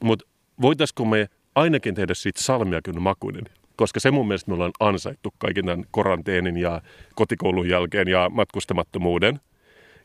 [0.04, 0.26] Mutta
[0.62, 3.43] voitaisiko me ainakin tehdä siitä salmiakin makuinen?
[3.76, 6.82] Koska se mun mielestä me ollaan ansaittu kaiken tämän karanteenin ja
[7.16, 9.40] kotikoulun jälkeen ja matkustamattomuuden.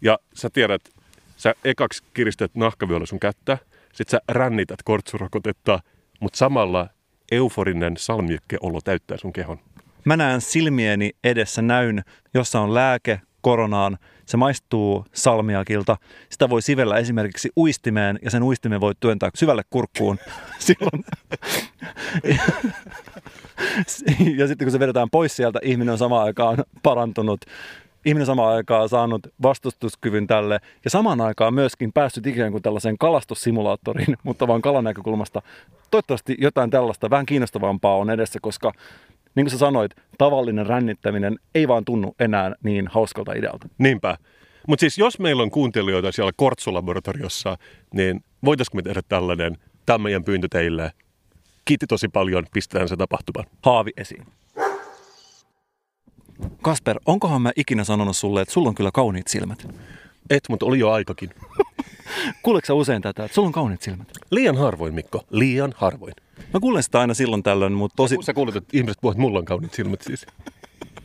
[0.03, 0.83] Ja sä tiedät,
[1.37, 3.59] sä ekaksi kiristät nahkaviolla sun kättä,
[3.95, 5.81] sit sä rännität kortsurokotetta,
[6.21, 6.89] mutta samalla
[7.33, 9.59] euforinen salmiekkeolo täyttää sun kehon.
[10.05, 12.05] Mä näen silmieni edessä näyn,
[12.35, 13.99] jossa on lääke koronaan.
[14.29, 15.97] Se maistuu salmiakilta.
[16.31, 20.19] Sitä voi sivellä esimerkiksi uistimeen ja sen uistimen voi työntää syvälle kurkkuun.
[20.59, 21.05] Silloin
[24.37, 27.41] ja sitten kun se vedetään pois sieltä, ihminen on samaan aikaan parantunut
[28.05, 34.17] ihminen samaan aikaan saanut vastustuskyvyn tälle ja samaan aikaan myöskin päässyt ikään kuin tällaiseen kalastussimulaattoriin,
[34.23, 35.43] mutta vaan kalan näkökulmasta.
[35.91, 38.73] Toivottavasti jotain tällaista vähän kiinnostavampaa on edessä, koska
[39.35, 43.69] niin kuin sä sanoit, tavallinen rännittäminen ei vaan tunnu enää niin hauskalta idealta.
[43.79, 44.17] Niinpä.
[44.69, 47.57] Mutta siis jos meillä on kuuntelijoita siellä Kortsulaboratoriossa,
[47.95, 50.93] niin voitaisiko me tehdä tällainen, tämä meidän pyyntö teille,
[51.69, 53.47] Kiitti tosi paljon, pistetään se tapahtumaan.
[53.63, 54.27] Haavi esiin.
[56.63, 59.69] Kasper, onkohan mä ikinä sanonut sulle, että sulla on kyllä kauniit silmät?
[60.31, 61.31] Et, mutta oli jo aikakin.
[62.43, 64.09] Kuuleeko usein tätä, että sulla on kauniit silmät?
[64.31, 65.25] Liian harvoin, Mikko.
[65.31, 66.15] Liian harvoin.
[66.55, 68.17] Mä kuulen sitä aina silloin tällöin, mutta tosi...
[68.21, 70.27] Sä kuulet, että ihmiset puhuvat, että mulla on kauniit silmät siis.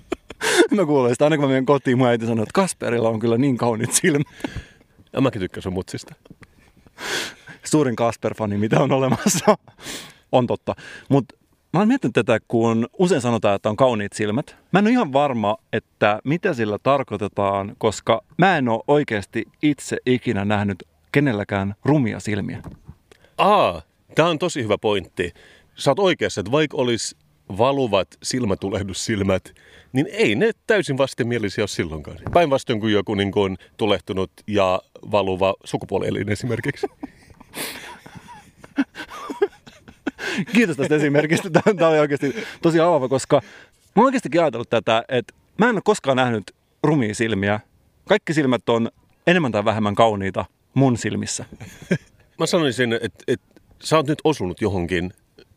[0.76, 3.38] mä kuulen sitä aina, kun mä menen kotiin, mun äiti sanoo, että Kasperilla on kyllä
[3.38, 4.28] niin kauniit silmät.
[5.13, 6.15] Ja mäkin tykkään sun mutsista.
[7.63, 9.58] Suurin Kasper-fani, mitä on olemassa
[10.34, 10.76] on totta.
[11.10, 11.36] Mutta
[11.74, 14.56] mä oon miettinyt tätä, kun usein sanotaan, että on kauniit silmät.
[14.72, 19.98] Mä en ole ihan varma, että mitä sillä tarkoitetaan, koska mä en ole oikeasti itse
[20.06, 22.62] ikinä nähnyt kenelläkään rumia silmiä.
[23.38, 23.82] Aa,
[24.15, 25.34] tämä on tosi hyvä pointti.
[25.76, 27.15] Sä oot oikeassa, että vaikka olisi
[27.58, 29.54] valuvat silmätulehdussilmät,
[29.93, 32.17] niin ei ne täysin vastenmielisiä ole silloinkaan.
[32.34, 36.88] Päinvastoin kuin joku niin kuin tulehtunut ja valuva sukupuolielin esimerkiksi.
[40.54, 41.49] Kiitos tästä esimerkistä.
[41.49, 43.41] Tämä oli oikeasti tosi avaava, koska
[43.95, 46.43] mä oon oikeastikin ajatellut tätä, että mä en ole koskaan nähnyt
[46.84, 47.60] rumia silmiä.
[48.08, 48.89] Kaikki silmät on
[49.28, 51.45] enemmän tai vähemmän kauniita mun silmissä.
[52.39, 53.52] Mä sanoisin, että, että
[53.84, 55.13] sä oot nyt osunut johonkin,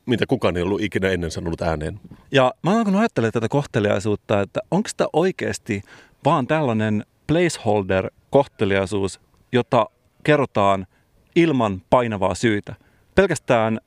[0.07, 2.01] mitä kukaan ei ollut ikinä ennen sanonut ääneen.
[2.33, 5.83] Ja mä oon alkanut ajattelemaan tätä kohteliaisuutta, että onko tämä oikeasti
[6.25, 9.21] vaan tällainen placeholder kohteliaisuus,
[9.53, 9.87] jota
[10.25, 10.87] kerrotaan
[11.37, 12.75] ilman painavaa syytä.
[13.15, 13.81] Pelkästään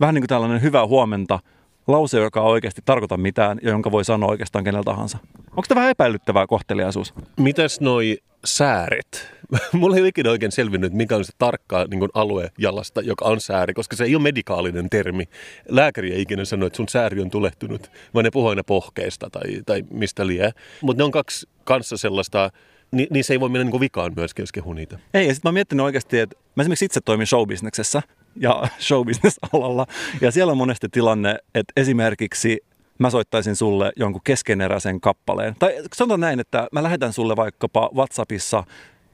[0.00, 1.38] vähän niin kuin tällainen hyvää huomenta,
[1.86, 5.18] lause, joka oikeasti tarkoita mitään ja jonka voi sanoa oikeastaan kenellä tahansa.
[5.50, 7.14] Onko tämä vähän epäilyttävää kohteliaisuus?
[7.36, 9.34] Mitäs noi sääret?
[9.72, 13.40] Mulla ei ole ikinä oikein selvinnyt, mikä on se tarkka niin alue jalasta, joka on
[13.40, 15.24] sääri, koska se ei ole medikaalinen termi.
[15.68, 19.62] Lääkäri ei ikinä sano, että sun sääri on tulehtunut, vaan ne puhuu aina pohkeista tai,
[19.66, 20.50] tai mistä lie.
[20.80, 22.50] Mutta ne on kaksi kanssa sellaista
[22.90, 24.98] niin, niin se ei voi mennä niin vikaan myöskin, jos kehu niitä.
[25.14, 28.02] Ei, ja sitten mä oon miettinyt oikeasti, että mä esimerkiksi itse toimin showbisneksessä
[28.36, 29.86] ja showbusiness-alalla,
[30.20, 32.60] ja siellä on monesti tilanne, että esimerkiksi
[32.98, 35.54] mä soittaisin sulle jonkun keskeneräisen kappaleen.
[35.58, 38.64] Tai sanotaan näin, että mä lähetän sulle vaikkapa WhatsAppissa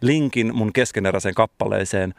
[0.01, 2.15] linkin mun keskeneräiseen kappaleeseen,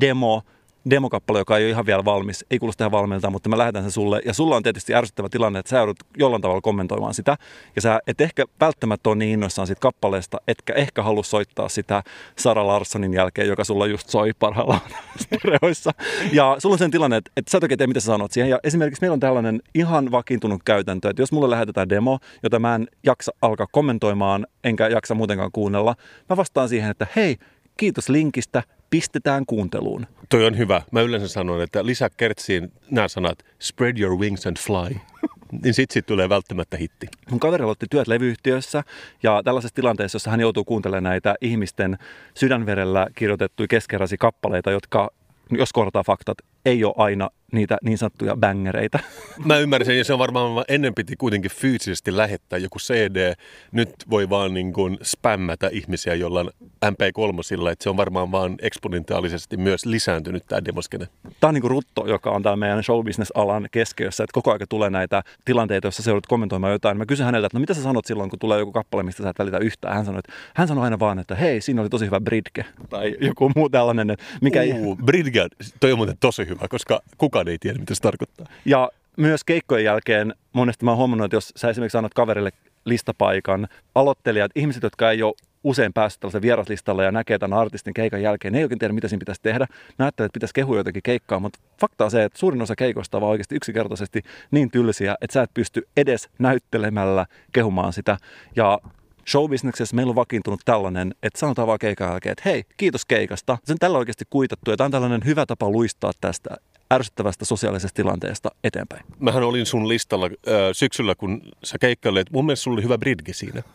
[0.00, 0.42] demo,
[0.90, 3.90] demokappale, joka ei ole ihan vielä valmis, ei kuulosta ihan valmiilta, mutta mä lähetän sen
[3.90, 4.20] sulle.
[4.24, 7.36] Ja sulla on tietysti ärsyttävä tilanne, että sä joudut jollain tavalla kommentoimaan sitä.
[7.76, 12.02] Ja sä et ehkä välttämättä ole niin innoissaan siitä kappaleesta, etkä ehkä halua soittaa sitä
[12.36, 14.80] Sara Larssonin jälkeen, joka sulla just soi parhaillaan
[15.24, 15.90] stereoissa.
[16.32, 18.50] Ja sulla on sen tilanne, että, sä et oikein tiedä, mitä sä sanot siihen.
[18.50, 22.74] Ja esimerkiksi meillä on tällainen ihan vakiintunut käytäntö, että jos mulle lähetetään demo, jota mä
[22.74, 25.96] en jaksa alkaa kommentoimaan, enkä jaksa muutenkaan kuunnella,
[26.30, 27.36] mä vastaan siihen, että hei,
[27.76, 30.06] kiitos linkistä, pistetään kuunteluun.
[30.28, 30.82] Toi on hyvä.
[30.92, 34.96] Mä yleensä sanon, että lisää kertsiin nämä sanat spread your wings and fly.
[35.64, 37.06] niin sit, sit tulee välttämättä hitti.
[37.30, 38.82] Mun kaveri aloitti työt levyyhtiössä
[39.22, 41.98] ja tällaisessa tilanteessa, jossa hän joutuu kuuntelemaan näitä ihmisten
[42.34, 45.10] sydänverellä kirjoitettuja keskeräisiä kappaleita, jotka
[45.50, 48.98] jos kohdataan faktat, ei ole aina niitä niin sanottuja bangereita.
[49.44, 53.34] Mä ymmärsin, ja se on varmaan, ennen piti kuitenkin fyysisesti lähettää joku CD.
[53.72, 56.50] Nyt voi vaan niin kuin spämmätä ihmisiä jollain
[56.86, 61.06] MP3, että se on varmaan vaan eksponentiaalisesti myös lisääntynyt tämä demoskene.
[61.40, 64.90] Tämä on niin kuin rutto, joka on täällä meidän showbusiness-alan keskiössä, että koko ajan tulee
[64.90, 66.98] näitä tilanteita, joissa se joudut kommentoimaan jotain.
[66.98, 69.30] Mä kysyn häneltä, että no mitä sä sanot silloin, kun tulee joku kappale, mistä sä
[69.30, 69.94] et välitä yhtään.
[69.94, 72.64] Hän sanoi, että hän sanoi aina vaan, että hei, siinä oli tosi hyvä bridge.
[72.90, 74.60] Tai joku muu tällainen, mikä...
[74.74, 75.46] Uh, bridge,
[75.80, 78.46] toi on muuten tosi hyvä, koska kukaan ei tiedä, mitä se tarkoittaa.
[78.64, 82.50] Ja myös keikkojen jälkeen monesti mä oon huomannut, että jos sä esimerkiksi annat kaverille
[82.84, 85.34] listapaikan, aloittelijat, ihmiset, jotka ei ole
[85.64, 89.08] usein päässyt tällaisen vieraslistalle ja näkee tämän artistin keikan jälkeen, ne ei oikein tiedä, mitä
[89.08, 89.66] siinä pitäisi tehdä.
[89.98, 93.22] Mä että pitäisi kehua jotakin keikkaa, mutta fakta on se, että suurin osa keikoista on
[93.22, 98.16] oikeasti yksinkertaisesti niin tylsiä, että sä et pysty edes näyttelemällä kehumaan sitä.
[98.56, 98.78] Ja
[99.28, 103.58] showbisneksessä meillä on vakiintunut tällainen, että sanotaan vaan keikan jälkeen, että hei, kiitos keikasta.
[103.64, 106.56] Se on tällä oikeasti kuitattu ja tämä on tällainen hyvä tapa luistaa tästä
[106.94, 109.04] ärsyttävästä sosiaalisesta tilanteesta eteenpäin.
[109.18, 110.32] Mähän olin sun listalla äh,
[110.72, 112.30] syksyllä, kun sä keikkailet.
[112.30, 113.62] Mun mielestä sulla oli hyvä bridge siinä.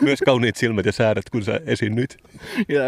[0.00, 2.16] Myös kauniit silmät ja sääret, kun sä esiinnyt.
[2.68, 2.82] Ja,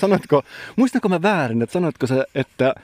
[0.00, 0.42] sanoitko,
[0.76, 2.74] muistanko mä väärin, että sanoitko se, että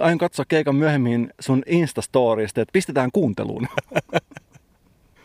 [0.00, 3.68] aion katsoa keikan myöhemmin sun Instastorista, että pistetään kuunteluun.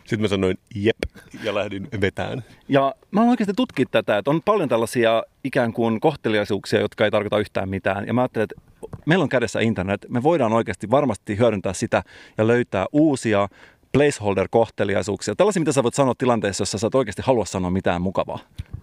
[0.09, 0.97] Sitten mä sanoin jep
[1.43, 2.43] ja lähdin vetään.
[2.67, 7.11] Ja mä oon oikeasti tutkittu tätä, että on paljon tällaisia ikään kuin kohteliaisuuksia, jotka ei
[7.11, 8.07] tarkoita yhtään mitään.
[8.07, 8.61] Ja mä ajattelin, että
[9.05, 12.03] meillä on kädessä internet, me voidaan oikeasti varmasti hyödyntää sitä
[12.37, 13.47] ja löytää uusia
[13.91, 15.35] placeholder-kohteliaisuuksia.
[15.35, 18.39] Tällaisia, mitä sä voit sanoa tilanteessa, jossa sä et oikeasti halua sanoa mitään mukavaa.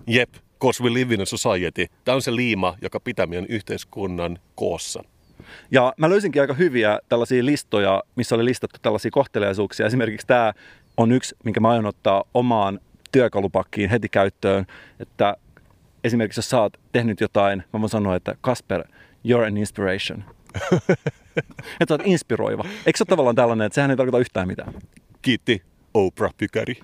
[0.07, 1.87] Jep, cause we live in a society.
[2.05, 5.05] Tämä on se liima, joka pitää meidän yhteiskunnan koossa.
[5.71, 9.87] Ja mä löysinkin aika hyviä tällaisia listoja, missä oli listattu tällaisia kohteliaisuuksia.
[9.87, 10.53] Esimerkiksi tämä
[10.97, 12.81] on yksi, minkä mä aion ottaa omaan
[13.13, 14.67] työkalupakkiin heti käyttöön,
[15.01, 15.37] että
[16.05, 18.85] esimerkiksi jos sä oot tehnyt jotain, mä voin sanoa, että Kasper,
[19.29, 20.25] you're an inspiration.
[21.81, 22.65] että sä oot inspiroiva.
[22.87, 24.75] Eikö se ole tavallaan tällainen, että sehän ei tarkoita yhtään mitään?
[25.23, 25.63] Kiitti
[25.95, 26.75] Oprah Pykäri.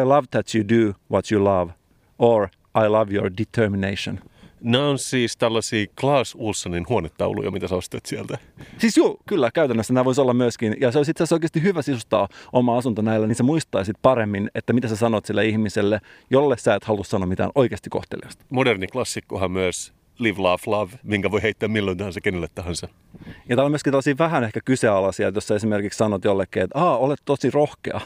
[0.00, 1.72] I love that you do what you love,
[2.18, 2.48] or
[2.84, 4.20] I love your determination.
[4.64, 8.38] Nämä on siis tällaisia Klaas Ulssonin huonetauluja, mitä sä ostat sieltä.
[8.78, 10.76] Siis joo, kyllä, käytännössä nämä voisi olla myöskin.
[10.80, 14.50] Ja se olisi itse asiassa oikeasti hyvä sisustaa oma asunto näillä, niin sä muistaisit paremmin,
[14.54, 16.00] että mitä sä sanot sille ihmiselle,
[16.30, 18.44] jolle sä et halua sanoa mitään oikeasti kohteliasta.
[18.50, 22.88] Moderni klassikkohan myös Live, Love, Love, minkä voi heittää milloin tahansa kenelle tahansa.
[23.26, 26.78] Ja täällä on myöskin tällaisia vähän ehkä kyseenalaisia, että jos sä esimerkiksi sanot jollekin, että
[26.78, 28.00] Aa, olet tosi rohkea.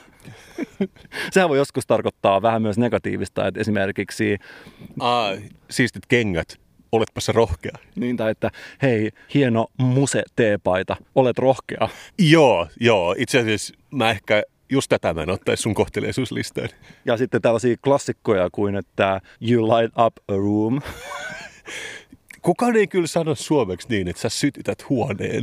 [1.33, 4.39] Sehän voi joskus tarkoittaa vähän myös negatiivista, että esimerkiksi...
[5.01, 5.37] Aa,
[5.71, 6.57] siistit kengät.
[6.93, 7.79] oletpa sä rohkea.
[7.97, 8.51] Niin, tai että
[8.83, 11.89] hei, hieno muse-teepaita, olet rohkea.
[12.19, 13.15] Joo, joo.
[13.19, 16.69] Itse asiassa mä ehkä just tätä mä en ottaisi sun kohteliaisuuslistaan.
[17.05, 20.81] Ja sitten tällaisia klassikkoja kuin, että you light up a room.
[22.43, 25.43] Kukaan ei kyllä sano suomeksi niin, että sä sytytät huoneen.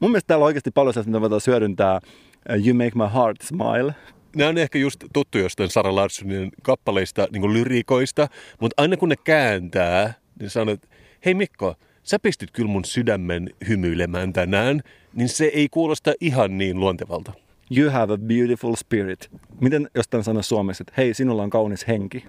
[0.00, 2.00] Mun mielestä täällä on oikeasti paljon sellaista, mitä voitaisiin hyödyntää.
[2.48, 3.94] You make my heart smile.
[4.36, 8.28] Nämä on ehkä just tuttu jostain Sara Larssonin kappaleista, niin lyrikoista,
[8.60, 10.88] mutta aina kun ne kääntää, niin sanoo, että
[11.24, 16.80] hei Mikko, sä pistit kyllä mun sydämen hymyilemään tänään, niin se ei kuulosta ihan niin
[16.80, 17.32] luontevalta.
[17.76, 19.30] You have a beautiful spirit.
[19.60, 22.24] Miten jostain sanoa suomeksi, että hei, sinulla on kaunis henki?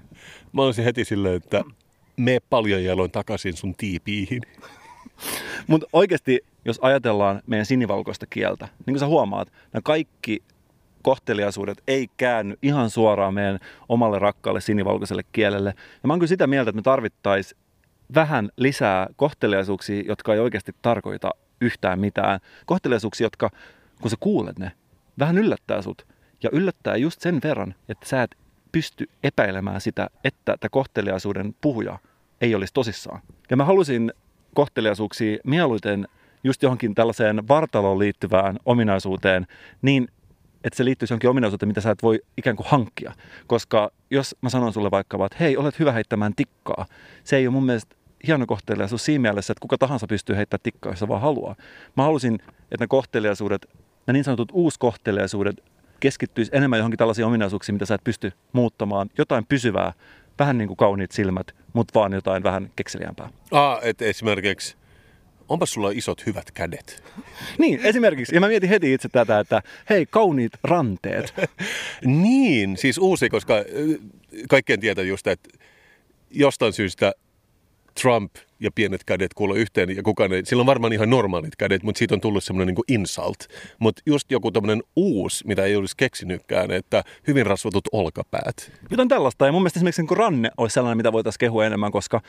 [0.54, 1.64] Mä olisin heti silleen, että
[2.18, 4.42] me paljon jaloin takaisin sun tiipiihin.
[5.68, 10.44] Mutta oikeasti, jos ajatellaan meidän sinivalkoista kieltä, niin kuin sä huomaat, nämä kaikki
[11.06, 15.74] kohteliaisuudet ei käänny ihan suoraan meidän omalle rakkaalle sinivalkoiselle kielelle.
[16.04, 17.62] Ja mä oon kyllä sitä mieltä, että me tarvittaisiin
[18.16, 22.40] vähän lisää kohteliaisuuksia, jotka ei oikeasti tarkoita yhtään mitään.
[22.66, 23.50] Kohteliaisuuksia, jotka,
[24.02, 24.72] kun sä kuulet ne,
[25.20, 26.08] vähän yllättää sut.
[26.44, 28.36] Ja yllättää just sen verran, että sä et
[28.72, 32.00] pysty epäilemään sitä, että tämä kohteliaisuuden puhuja
[32.42, 33.22] ei olisi tosissaan.
[33.50, 34.14] Ja mä halusin
[34.54, 36.08] kohteliaisuuksia mieluiten
[36.44, 39.48] just johonkin tällaiseen vartaloon liittyvään ominaisuuteen,
[39.82, 40.08] niin
[40.66, 43.14] että se liittyisi johonkin ominaisuuteen, mitä sä et voi ikään kuin hankkia.
[43.48, 46.86] Koska jos mä sanon sulle vaikka, että hei, olet hyvä heittämään tikkaa,
[47.24, 47.96] se ei ole mun mielestä
[48.28, 51.56] hieno kohteliaisuus siinä mielessä, että kuka tahansa pystyy heittämään tikkaa, jos vaan haluaa.
[51.98, 53.70] Mä halusin, että ne kohteliaisuudet,
[54.08, 55.64] ne niin sanotut uuskohteliaisuudet
[56.00, 59.10] keskittyisi enemmän johonkin tällaisiin ominaisuuksiin, mitä sä et pysty muuttamaan.
[59.18, 59.94] Jotain pysyvää,
[60.40, 63.30] vähän niin kuin kauniit silmät, mutta vaan jotain vähän kekseliämpää.
[63.52, 64.78] Ah, että esimerkiksi
[65.50, 67.04] onpa sulla isot hyvät kädet.
[67.58, 68.36] Niin, esimerkiksi.
[68.36, 71.34] Ja mä mietin heti itse tätä, että hei, kauniit ranteet.
[72.06, 73.54] niin, siis uusi, koska
[74.50, 75.50] kaikkien tietää just, että
[76.32, 77.14] jostain syystä
[78.02, 81.84] Trump ja pienet kädet kuuluu yhteen ja kukaan ei, sillä on varmaan ihan normaalit kädet,
[81.84, 83.38] mutta siitä on tullut semmoinen niin insult.
[83.80, 88.72] Mutta just joku tämmöinen uusi, mitä ei olisi keksinytkään, että hyvin rasvatut olkapäät.
[88.90, 89.46] Jotain tällaista.
[89.46, 92.22] Ja mun mielestä esimerkiksi niin ranne olisi sellainen, mitä voitaisiin kehua enemmän, koska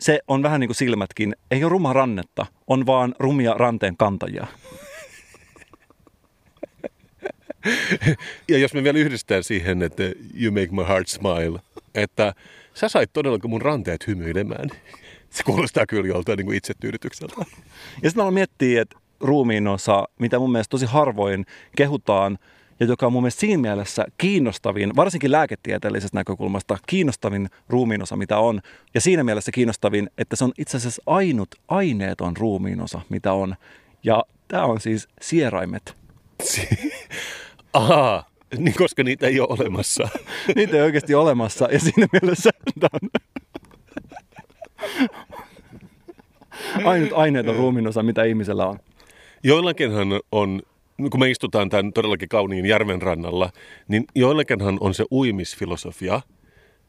[0.00, 1.36] se on vähän niin kuin silmätkin.
[1.50, 4.46] Ei ole ruma rannetta, on vaan rumia ranteen kantajia.
[8.48, 10.02] ja jos me vielä yhdistetään siihen, että
[10.40, 11.60] you make my heart smile,
[11.94, 12.34] että
[12.74, 14.70] sä sait todellakin mun ranteet hymyilemään.
[15.30, 17.34] Se kuulostaa kyllä joltain niin kuin itsetyydytykseltä.
[18.02, 22.38] Ja sitten mä miettiä, että ruumiin osa, mitä mun mielestä tosi harvoin kehutaan,
[22.80, 28.60] ja joka on mun mielestä siinä mielessä kiinnostavin, varsinkin lääketieteellisestä näkökulmasta, kiinnostavin ruumiinosa, mitä on.
[28.94, 33.54] Ja siinä mielessä kiinnostavin, että se on itse asiassa ainut aineeton ruumiinosa, mitä on.
[34.04, 35.96] Ja tämä on siis sieraimet.
[37.72, 38.24] Aha,
[38.58, 40.08] niin koska niitä ei ole olemassa.
[40.56, 43.08] niitä ei oikeasti ole olemassa ja siinä mielessä tämä on
[46.84, 48.78] ainut aineeton ruumiinosa, mitä ihmisellä on.
[49.42, 50.62] Joillakinhan on
[51.10, 53.50] kun me istutaan tämän todellakin kauniin järven rannalla,
[53.88, 56.20] niin joillekinhan on se uimisfilosofia,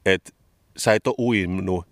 [0.06, 0.32] että
[0.78, 1.86] sä et ole uinut,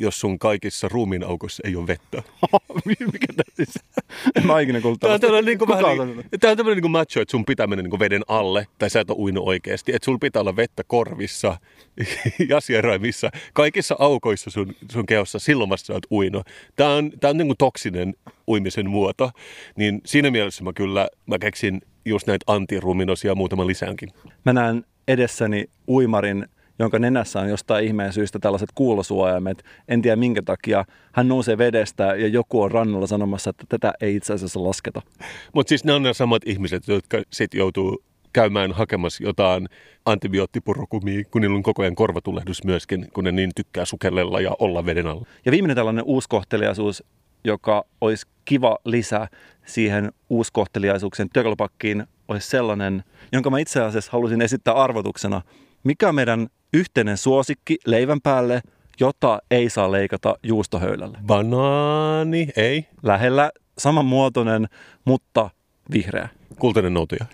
[0.00, 2.22] jos sun kaikissa ruumiin aukoissa ei ole vettä.
[3.12, 3.74] Mikä tämä siis?
[4.34, 6.82] En mä ikinä kuullut Tämä on tämmöinen, niin kuin, vähän, niin, tämä on tämmöinen niin
[6.82, 9.48] kuin macho, että sun pitää mennä niin kuin veden alle, tai sä et ole uinut
[9.48, 9.92] oikeasti.
[9.94, 11.56] Että sulla pitää olla vettä korvissa
[12.48, 16.46] ja sieraimissa, kaikissa aukoissa sun, sun keossa, silloin vasta sä oot uinut.
[16.76, 18.14] Tämä on, tämä on niin kuin toksinen
[18.48, 19.30] uimisen muoto.
[19.76, 24.08] Niin siinä mielessä mä kyllä, mä keksin just näitä antiruminosia muutaman lisäänkin.
[24.44, 26.46] Mä näen edessäni uimarin
[26.80, 29.64] jonka nenässä on jostain ihmeen syystä tällaiset kuulosuojaimet.
[29.88, 30.84] En tiedä minkä takia.
[31.12, 35.02] Hän nousee vedestä ja joku on rannalla sanomassa, että tätä ei itse asiassa lasketa.
[35.54, 39.68] Mutta siis ne on ne samat ihmiset, jotka sitten joutuu käymään hakemassa jotain
[40.06, 44.86] antibioottipurokumia, kun niillä on koko ajan korvatulehdus myöskin, kun ne niin tykkää sukellella ja olla
[44.86, 45.26] veden alla.
[45.44, 47.04] Ja viimeinen tällainen uuskohteliaisuus,
[47.44, 49.28] joka olisi kiva lisä
[49.66, 55.42] siihen uuskohteliaisuuksien työkalupakkiin, olisi sellainen, jonka mä itse asiassa halusin esittää arvotuksena.
[55.84, 58.62] Mikä on meidän yhteinen suosikki leivän päälle,
[59.00, 61.18] jota ei saa leikata juustohöylällä.
[61.26, 62.86] Banaani, ei.
[63.02, 64.68] Lähellä samanmuotoinen,
[65.04, 65.50] mutta
[65.92, 66.28] vihreä.
[66.58, 67.26] Kultainen noutuja.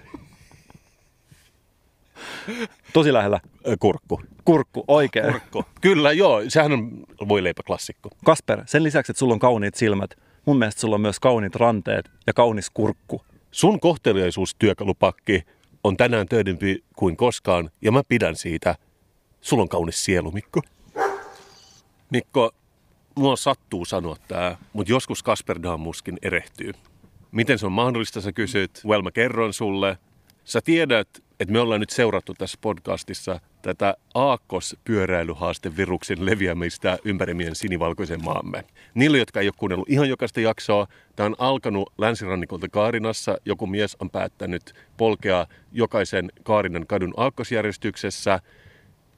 [2.92, 3.40] Tosi lähellä.
[3.80, 4.20] Kurkku.
[4.44, 5.32] Kurkku, oikein.
[5.32, 5.64] Kurkku.
[5.80, 6.42] Kyllä, joo.
[6.48, 8.10] Sehän on voi leipä klassikko.
[8.24, 10.10] Kasper, sen lisäksi, että sulla on kauniit silmät,
[10.46, 13.22] mun mielestä sulla on myös kauniit ranteet ja kaunis kurkku.
[13.50, 15.42] Sun kohteliaisuustyökalupakki
[15.86, 18.74] on tänään töidempi kuin koskaan ja mä pidän siitä–
[19.46, 20.60] Sulla on kaunis sielu, Mikko.
[22.10, 22.50] Mikko,
[23.16, 26.72] mua sattuu sanoa tää, mutta joskus Kasper Damuskin erehtyy.
[27.32, 28.80] Miten se on mahdollista, sä kysyt?
[28.86, 29.98] Well, mä kerron sulle.
[30.44, 31.08] Sä tiedät,
[31.40, 38.64] että me ollaan nyt seurattu tässä podcastissa tätä aakkospyöräilyhaasteviruksen leviämistä ympäri meidän sinivalkoisen maamme.
[38.94, 43.38] Niille, jotka ei ole kuunnellut ihan jokaista jaksoa, tämä on alkanut länsirannikolta Kaarinassa.
[43.44, 48.40] Joku mies on päättänyt polkea jokaisen Kaarinan kadun aakkosjärjestyksessä.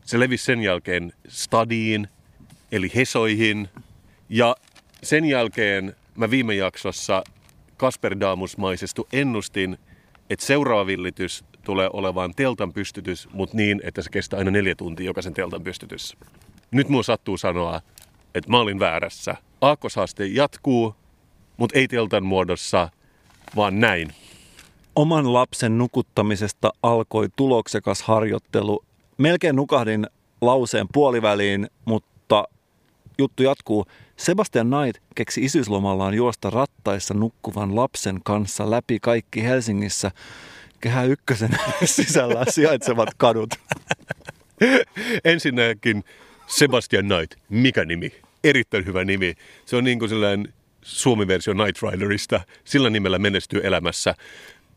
[0.04, 2.08] Se levisi sen jälkeen stadiin,
[2.72, 3.68] eli Hesoihin.
[4.28, 4.56] Ja
[5.02, 7.24] sen jälkeen mä viime jaksossa
[7.76, 9.78] Kasper Daamusmaisesti ennustin,
[10.30, 15.06] että seuraava villitys tulee olemaan teltan pystytys, mutta niin, että se kestää aina neljä tuntia
[15.06, 16.16] jokaisen teltan pystytys.
[16.70, 17.80] Nyt mua sattuu sanoa,
[18.34, 19.36] että mä olin väärässä.
[19.60, 20.94] Aakkosaaste jatkuu,
[21.56, 22.88] mutta ei teltan muodossa,
[23.56, 24.14] vaan näin.
[24.96, 28.84] Oman lapsen nukuttamisesta alkoi tuloksekas harjoittelu.
[29.18, 30.06] Melkein nukahdin
[30.40, 32.44] lauseen puoliväliin, mutta
[33.18, 33.86] juttu jatkuu.
[34.16, 40.10] Sebastian Knight keksi isyyslomallaan juosta rattaissa nukkuvan lapsen kanssa läpi kaikki Helsingissä
[40.80, 41.50] Kehä Ykkösen
[41.84, 43.50] sisällä sijaitsevat kadut.
[45.24, 46.04] Ensinnäkin
[46.46, 48.12] Sebastian Knight, mikä nimi?
[48.44, 49.34] Erittäin hyvä nimi.
[49.66, 51.54] Se on niin kuin sellainen Suomi-versio
[51.90, 52.40] Riderista.
[52.64, 54.14] Sillä nimellä menestyy elämässä.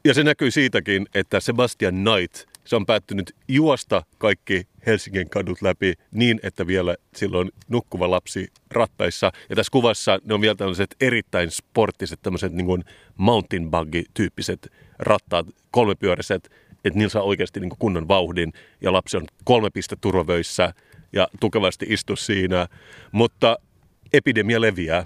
[0.05, 5.93] Ja se näkyy siitäkin, että Sebastian Knight, se on päättynyt juosta kaikki Helsingin kadut läpi
[6.11, 9.31] niin, että vielä silloin nukkuva lapsi rattaissa.
[9.49, 12.83] Ja tässä kuvassa ne on vielä tällaiset erittäin sporttiset, tämmöiset niin kuin
[13.17, 16.49] mountain buggy-tyyppiset rattaat, kolmepyöräiset,
[16.85, 18.53] että niillä saa oikeasti niin kuin kunnon vauhdin.
[18.81, 20.73] Ja lapsi on kolme piste turvavöissä
[21.13, 22.67] ja tukevasti istu siinä.
[23.11, 23.57] Mutta
[24.13, 25.05] epidemia leviää.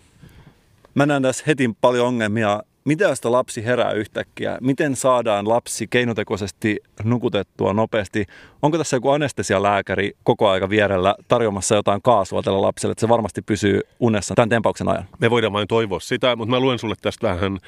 [0.94, 4.58] Mä näen tässä heti paljon ongelmia mitä jos lapsi herää yhtäkkiä?
[4.62, 8.26] Miten saadaan lapsi keinotekoisesti nukutettua nopeasti?
[8.62, 13.42] Onko tässä joku anestesialääkäri koko aika vierellä tarjoamassa jotain kaasua tälle lapselle, että se varmasti
[13.42, 15.06] pysyy unessa tämän tempauksen ajan?
[15.20, 17.60] Me voidaan vain toivoa sitä, mutta mä luen sulle tästä vähän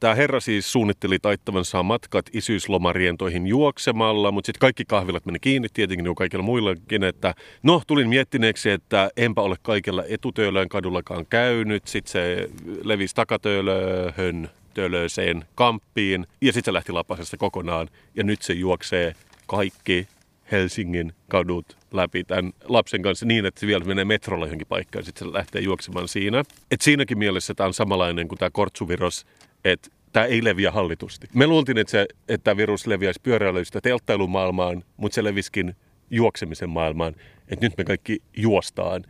[0.00, 6.04] Tämä herra siis suunnitteli taittavansa matkat isyyslomarientoihin juoksemalla, mutta sitten kaikki kahvilat meni kiinni, tietenkin
[6.04, 12.12] niin kaikilla muillakin, että no tulin miettineeksi, että enpä ole kaikilla etutöölöön kadullakaan käynyt, sitten
[12.12, 12.50] se
[12.84, 19.14] levisi takatöölöhön tölöseen kamppiin ja sitten se lähti lapasesta kokonaan ja nyt se juoksee
[19.46, 20.08] kaikki
[20.52, 25.04] Helsingin kadut läpi tämän lapsen kanssa niin, että se vielä menee metrolla johonkin paikkaan ja
[25.04, 26.44] sitten se lähtee juoksemaan siinä.
[26.70, 29.26] Et siinäkin mielessä tämä on samanlainen kuin tämä kortsuvirus,
[29.64, 31.26] että tämä ei leviä hallitusti.
[31.34, 35.76] Me luultiin, että, se, että tämä virus leviäisi pyöräilystä telttailumaailmaan, mutta se leviskin
[36.10, 37.14] juoksemisen maailmaan.
[37.48, 39.04] Että nyt me kaikki juostaan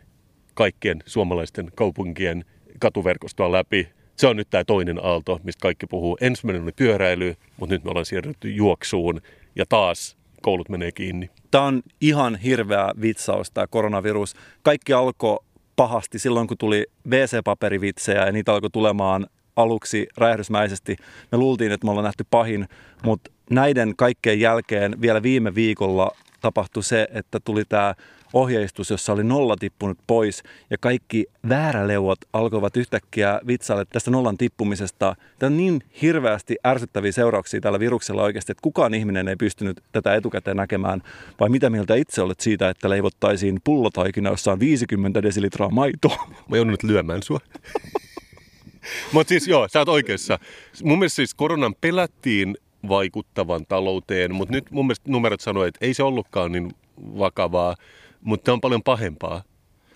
[0.53, 2.45] kaikkien suomalaisten kaupunkien
[2.79, 3.89] katuverkostoa läpi.
[4.15, 6.17] Se on nyt tämä toinen aalto, mistä kaikki puhuu.
[6.21, 9.21] Ensimmäinen oli pyöräily, mutta nyt me ollaan siirrytty juoksuun.
[9.55, 11.29] Ja taas koulut menee kiinni.
[11.51, 14.35] Tämä on ihan hirveä vitsaus tämä koronavirus.
[14.61, 15.39] Kaikki alkoi
[15.75, 20.95] pahasti silloin, kun tuli WC-paperivitsejä ja niitä alkoi tulemaan aluksi räjähdysmäisesti.
[21.31, 22.67] Me luultiin, että me ollaan nähty pahin,
[23.03, 27.95] mutta näiden kaikkeen jälkeen vielä viime viikolla tapahtui se, että tuli tämä
[28.33, 35.15] ohjeistus, jossa oli nolla tippunut pois ja kaikki vääräleuot alkoivat yhtäkkiä vitsailla tästä nollan tippumisesta.
[35.39, 40.15] Tämä on niin hirveästi ärsyttäviä seurauksia tällä viruksella oikeasti, että kukaan ihminen ei pystynyt tätä
[40.15, 41.01] etukäteen näkemään.
[41.39, 46.27] Vai mitä mieltä itse olet siitä, että leivottaisiin pullotaikina, jossa on 50 desilitraa maitoa?
[46.49, 47.39] Mä joudun nyt lyömään sua.
[49.13, 50.39] Mutta siis joo, sä oot oikeassa.
[50.83, 55.93] Mun mielestä siis koronan pelättiin vaikuttavan talouteen, mutta nyt mun mielestä numerot sanoo, että ei
[55.93, 56.71] se ollutkaan niin
[57.17, 57.75] vakavaa.
[58.21, 59.43] Mutta on paljon pahempaa,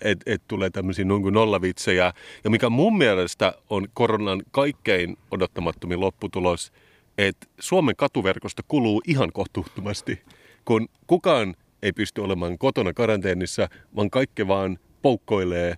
[0.00, 2.12] että et tulee tämmöisiä niin nollavitsejä.
[2.44, 6.72] Ja mikä mun mielestä on koronan kaikkein odottamattomin lopputulos,
[7.18, 10.22] että Suomen katuverkosto kuluu ihan kohtuuttomasti,
[10.64, 15.74] kun kukaan ei pysty olemaan kotona karanteenissa, vaan kaikki vaan poukkoilee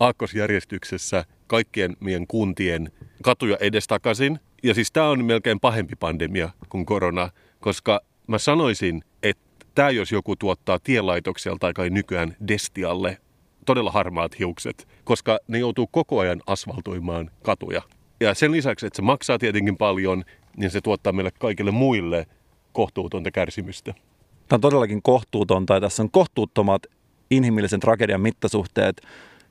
[0.00, 4.38] aakkosjärjestyksessä kaikkien meidän kuntien katuja edestakaisin.
[4.62, 7.30] Ja siis tämä on melkein pahempi pandemia kuin korona,
[7.60, 9.04] koska mä sanoisin,
[9.78, 13.18] Tämä jos joku tuottaa tielaitokselta tai kai nykyään Destialle
[13.66, 17.82] todella harmaat hiukset, koska ne joutuu koko ajan asfaltoimaan katuja.
[18.20, 20.24] Ja sen lisäksi, että se maksaa tietenkin paljon,
[20.56, 22.26] niin se tuottaa meille kaikille muille
[22.72, 23.94] kohtuutonta kärsimystä.
[24.48, 26.82] Tämä on todellakin kohtuutonta ja tässä on kohtuuttomat
[27.30, 29.02] inhimillisen tragedian mittasuhteet.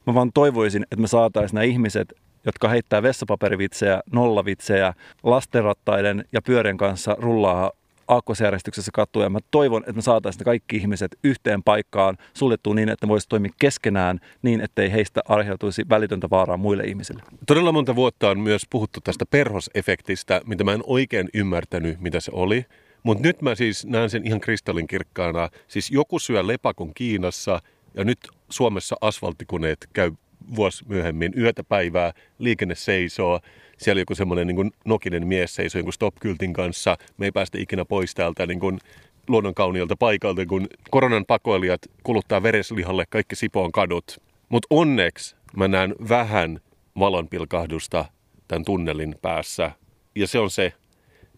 [0.08, 2.14] Mä vaan toivoisin, että me saataisiin nämä ihmiset,
[2.46, 7.72] jotka heittää vessapaperivitsejä, nollavitsejä, lastenrattaiden ja pyörien kanssa rullaa
[8.08, 9.30] aakkosjärjestyksessä katsoa.
[9.30, 13.52] Mä toivon, että me saataisiin kaikki ihmiset yhteen paikkaan suljettua niin, että ne voisivat toimia
[13.60, 17.24] keskenään niin, ettei heistä aiheutuisi välitöntä vaaraa muille ihmisille.
[17.48, 22.32] Todella monta vuotta on myös puhuttu tästä perhosefektistä, mitä mä en oikein ymmärtänyt, mitä se
[22.34, 22.66] oli.
[23.04, 25.50] Mutta nyt mä siis näen sen ihan kristallinkirkkaana.
[25.68, 27.62] Siis joku syö lepakon Kiinassa
[27.94, 30.12] ja nyt Suomessa asfalttikoneet käy
[30.56, 33.40] vuosi myöhemmin yötä päivää, liikenne seisoo.
[33.78, 36.98] Siellä joku semmoinen niin nokinen mies seisoo jonkun stop-kyltin kanssa.
[37.18, 38.80] Me ei päästä ikinä pois täältä niin kuin
[39.28, 44.22] luonnon kauniilta paikalta, kun koronan pakoilijat kuluttaa vereslihalle kaikki Sipoon kadut.
[44.50, 46.60] Mutta onneksi mä näen vähän
[47.00, 48.06] valonpilkahdusta
[48.48, 49.72] tämän tunnelin päässä.
[50.16, 50.74] Ja se on se,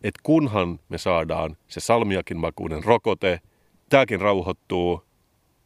[0.03, 3.39] että kunhan me saadaan se salmiakin makuinen rokote,
[3.89, 5.03] tämäkin rauhoittuu,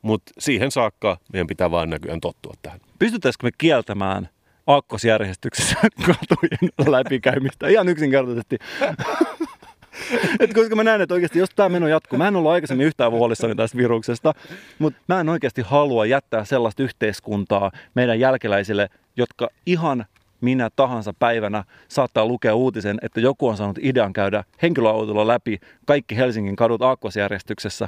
[0.01, 2.79] mutta siihen saakka meidän pitää vaan näkyään tottua tähän.
[2.99, 4.29] Pystyttäisikö me kieltämään
[4.67, 5.75] aakkosjärjestyksessä
[6.07, 8.57] katujen läpikäymistä ihan yksinkertaisesti?
[10.39, 13.11] Et koska mä näen, että oikeasti jos tämä meno jatkuu, mä en ollut aikaisemmin yhtään
[13.11, 14.33] huolissani tästä viruksesta,
[14.79, 20.05] mutta mä en oikeasti halua jättää sellaista yhteiskuntaa meidän jälkeläisille, jotka ihan
[20.41, 26.17] minä tahansa päivänä saattaa lukea uutisen, että joku on saanut idean käydä henkilöautolla läpi kaikki
[26.17, 27.87] Helsingin kadut aakkosjärjestyksessä.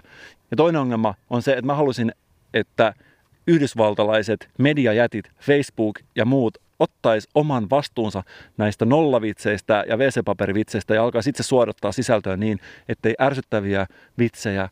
[0.51, 2.11] Ja toinen ongelma on se, että mä halusin,
[2.53, 2.93] että
[3.47, 8.23] yhdysvaltalaiset mediajätit, Facebook ja muut ottaisi oman vastuunsa
[8.57, 12.59] näistä nollavitseistä ja WC-paperivitseistä ja alkaisi itse suodattaa sisältöä niin,
[12.89, 14.69] ettei ärsyttäviä vitsejä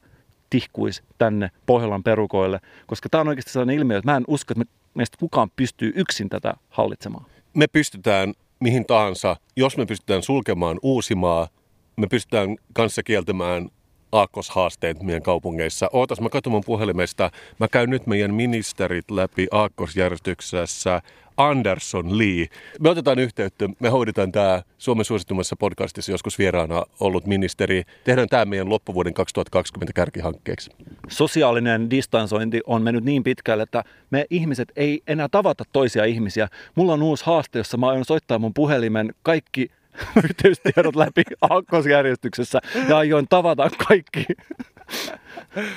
[0.50, 4.76] tihkuisi tänne Pohjolan perukoille, koska tämä on oikeasti sellainen ilmiö, että mä en usko, että
[4.94, 7.26] meistä kukaan pystyy yksin tätä hallitsemaan.
[7.54, 11.48] Me pystytään mihin tahansa, jos me pystytään sulkemaan Uusimaa,
[11.96, 13.70] me pystytään kanssa kieltämään
[14.14, 15.90] aakkoshaasteet meidän kaupungeissa.
[15.94, 17.32] Ootas, mä katson mun puhelimesta.
[17.60, 21.02] Mä käyn nyt meidän ministerit läpi aakkosjärjestyksessä.
[21.38, 22.46] Anderson Lee.
[22.80, 27.84] Me otetaan yhteyttä, me hoidetaan tämä Suomen suositummassa podcastissa joskus vieraana ollut ministeri.
[28.04, 30.72] Tehdään tämä meidän loppuvuoden 2020 kärkihankkeeksi.
[31.08, 36.48] Sosiaalinen distansointi on mennyt niin pitkälle, että me ihmiset ei enää tavata toisia ihmisiä.
[36.76, 39.72] Mulla on uusi haaste, jossa mä aion soittaa mun puhelimen kaikki
[40.30, 44.26] yhteystiedot läpi aakkosjärjestyksessä ja aion tavata kaikki,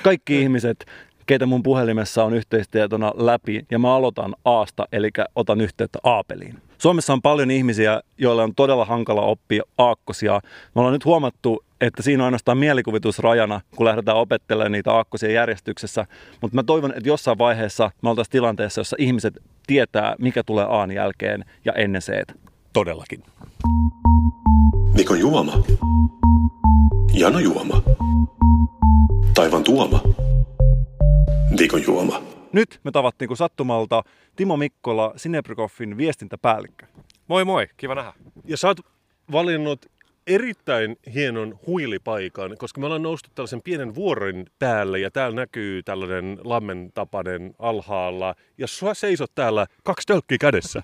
[0.03, 0.85] kaikki ihmiset,
[1.25, 6.61] keitä mun puhelimessa on yhteistietona läpi ja mä aloitan Aasta, eli otan yhteyttä Aapeliin.
[6.77, 10.39] Suomessa on paljon ihmisiä, joilla on todella hankala oppia aakkosia.
[10.75, 16.05] Me ollaan nyt huomattu, että siinä on ainoastaan mielikuvitusrajana, kun lähdetään opettelemaan niitä aakkosia järjestyksessä.
[16.41, 19.33] Mutta mä toivon, että jossain vaiheessa me oltaisiin tilanteessa, jossa ihmiset
[19.67, 22.23] tietää, mikä tulee Aan jälkeen ja ennen se.
[22.77, 23.23] Todellakin.
[24.93, 25.63] Mikon juoma.
[27.13, 27.81] Jano juoma.
[29.33, 30.01] Taivan tuoma.
[31.59, 32.21] Viikon juoma.
[32.53, 34.03] Nyt me tavattiin kuin sattumalta
[34.35, 36.85] Timo Mikkola, Sinebrykoffin viestintäpäällikkö.
[37.27, 38.13] Moi moi, kiva nähdä.
[38.45, 38.79] Ja sä oot
[39.31, 39.85] valinnut
[40.27, 46.39] erittäin hienon huilipaikan, koska me ollaan noustu tällaisen pienen vuoren päälle ja täällä näkyy tällainen
[46.43, 48.35] lammen tapainen alhaalla.
[48.57, 50.83] Ja sä seisot täällä kaksi tölkkiä kädessä.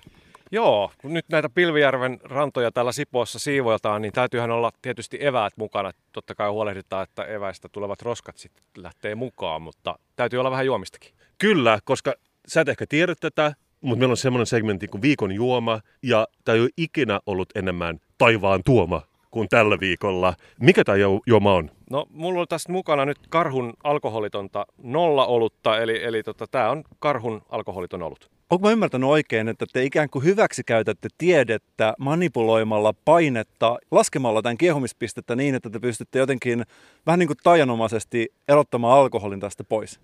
[0.54, 5.92] Joo, kun nyt näitä Pilvijärven rantoja täällä Sipoossa siivoiltaan, niin täytyyhän olla tietysti eväät mukana.
[6.12, 11.14] Totta kai huolehditaan, että eväistä tulevat roskat sitten lähtee mukaan, mutta täytyy olla vähän juomistakin.
[11.38, 12.14] Kyllä, koska
[12.48, 16.56] sä et ehkä tiedä tätä, mutta meillä on semmoinen segmentti kuin viikon juoma, ja tämä
[16.56, 20.34] ei ole ikinä ollut enemmän taivaan tuoma kuin tällä viikolla.
[20.60, 21.70] Mikä tämä juoma on?
[21.90, 26.84] No, mulla on tässä mukana nyt karhun alkoholitonta nolla olutta, eli, eli tota, tämä on
[26.98, 28.33] karhun alkoholiton olut.
[28.50, 35.36] Onko mä ymmärtänyt oikein, että te ikään kuin hyväksikäytätte tiedettä manipuloimalla painetta, laskemalla tämän kiehumispistettä
[35.36, 36.64] niin, että te pystytte jotenkin
[37.06, 40.00] vähän niin kuin tajanomaisesti erottamaan alkoholin tästä pois?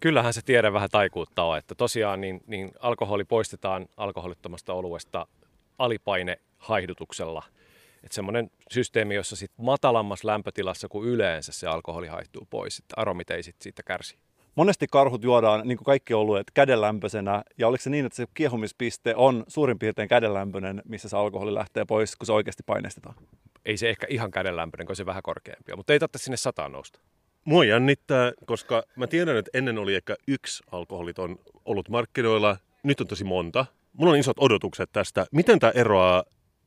[0.00, 5.26] Kyllähän se tiede vähän taikuutta on, että tosiaan niin, niin alkoholi poistetaan alkoholittomasta oluesta
[5.78, 7.42] alipainehaidutuksella.
[8.04, 13.30] Että semmoinen systeemi, jossa sit matalammassa lämpötilassa kuin yleensä se alkoholi haihtuu pois, että aromit
[13.30, 14.16] ei sit siitä kärsi.
[14.56, 17.42] Monesti karhut juodaan, niin kuin kaikki oluet, kädenlämpöisenä.
[17.58, 21.84] Ja oliko se niin, että se kiehumispiste on suurin piirtein kädenlämpöinen, missä se alkoholi lähtee
[21.84, 23.14] pois, kun se oikeasti paineistetaan?
[23.64, 27.00] Ei se ehkä ihan kädenlämpöinen, kun se vähän korkeampi mutta ei tarvitse sinne sataan nousta.
[27.44, 32.56] Mua jännittää, koska mä tiedän, että ennen oli ehkä yksi alkoholiton ollut markkinoilla.
[32.82, 33.66] Nyt on tosi monta.
[33.92, 35.26] Mulla on isot odotukset tästä.
[35.32, 36.24] Miten tämä eroaa,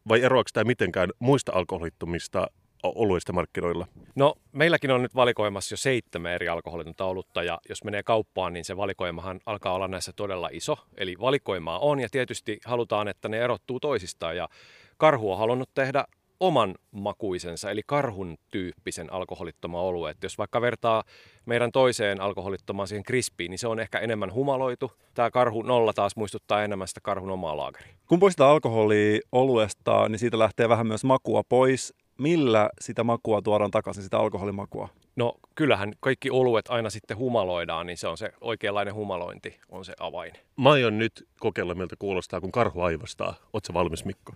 [0.07, 2.47] vai eroako tämä mitenkään muista alkoholittomista
[2.83, 3.87] oluista markkinoilla?
[4.15, 8.65] No, meilläkin on nyt valikoimassa jo seitsemän eri alkoholitonta olutta, ja jos menee kauppaan, niin
[8.65, 10.77] se valikoimahan alkaa olla näissä todella iso.
[10.97, 14.49] Eli valikoimaa on, ja tietysti halutaan, että ne erottuu toisistaan, ja
[14.97, 16.05] Karhu on halunnut tehdä
[16.39, 20.15] oman makuisensa, eli karhun tyyppisen alkoholittoman oluen.
[20.23, 21.03] Jos vaikka vertaa
[21.45, 24.91] meidän toiseen alkoholittomaan siihen krispiin, niin se on ehkä enemmän humaloitu.
[25.13, 27.93] Tämä karhu nolla taas muistuttaa enemmän sitä karhun omaa laakeria.
[28.07, 31.93] Kun poistetaan alkoholia oluesta, niin siitä lähtee vähän myös makua pois.
[32.19, 34.89] Millä sitä makua tuodaan takaisin, sitä alkoholimakua?
[35.15, 39.93] No kyllähän kaikki oluet aina sitten humaloidaan, niin se on se oikeanlainen humalointi, on se
[39.99, 40.33] avain.
[40.57, 43.35] Mä aion nyt kokeilla, miltä kuulostaa, kun karhu aivastaa.
[43.53, 44.33] Oletko valmis, Mikko?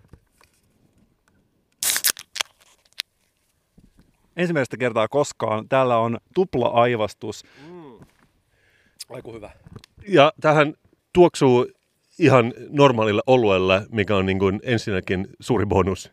[4.36, 5.70] ensimmäistä kertaa koskaan.
[5.70, 7.44] Täällä on tupla-aivastus.
[7.68, 8.06] Mm.
[9.10, 9.52] Aiku hyvä.
[10.08, 10.74] Ja tähän
[11.14, 11.68] tuoksuu
[12.20, 16.12] ihan normaalilla oluella, mikä on niin kuin ensinnäkin suuri bonus.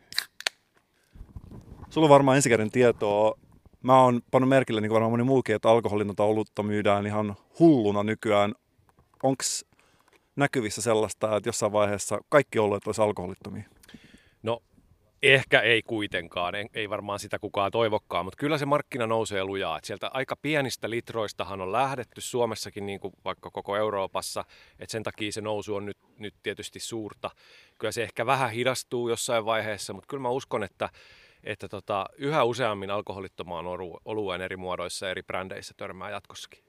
[1.91, 3.39] Sulla on varmaan ensikäden tietoa.
[3.83, 8.03] Mä oon pannut merkille, niin kuin varmaan moni muukin, että alkoholinota olutta myydään ihan hulluna
[8.03, 8.55] nykyään.
[9.23, 9.45] Onko
[10.37, 13.63] näkyvissä sellaista, että jossain vaiheessa kaikki oluet olisi alkoholittomia?
[14.43, 14.63] No
[15.23, 19.79] ehkä ei kuitenkaan, ei varmaan sitä kukaan toivokkaan, mutta kyllä se markkina nousee lujaa.
[19.79, 24.45] Et sieltä aika pienistä litroistahan on lähdetty Suomessakin, niin kuin vaikka koko Euroopassa,
[24.79, 27.31] että sen takia se nousu on nyt, nyt tietysti suurta.
[27.79, 30.89] Kyllä se ehkä vähän hidastuu jossain vaiheessa, mutta kyllä mä uskon, että
[31.45, 33.65] että tota, yhä useammin alkoholittomaan
[34.05, 36.65] olueen eri muodoissa eri brändeissä törmää jatkossakin.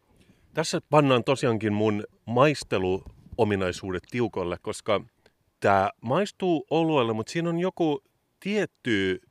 [0.54, 5.02] Tässä pannaan tosiaankin mun maisteluominaisuudet tiukolle, koska
[5.60, 8.04] tämä maistuu oluelle, mutta siinä on joku
[8.40, 9.22] tietty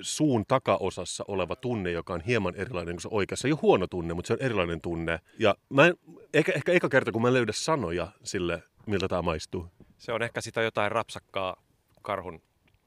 [0.00, 3.48] suun takaosassa oleva tunne, joka on hieman erilainen kuin se oikeassa.
[3.48, 5.18] Ei ole huono tunne, mutta se on erilainen tunne.
[5.38, 5.94] Ja mä en,
[6.34, 9.66] ehkä, ehkä eka kerta, kun mä löydän sanoja sille, miltä tämä maistuu.
[9.98, 11.62] Se on ehkä sitä jotain rapsakkaa
[12.02, 12.42] karhun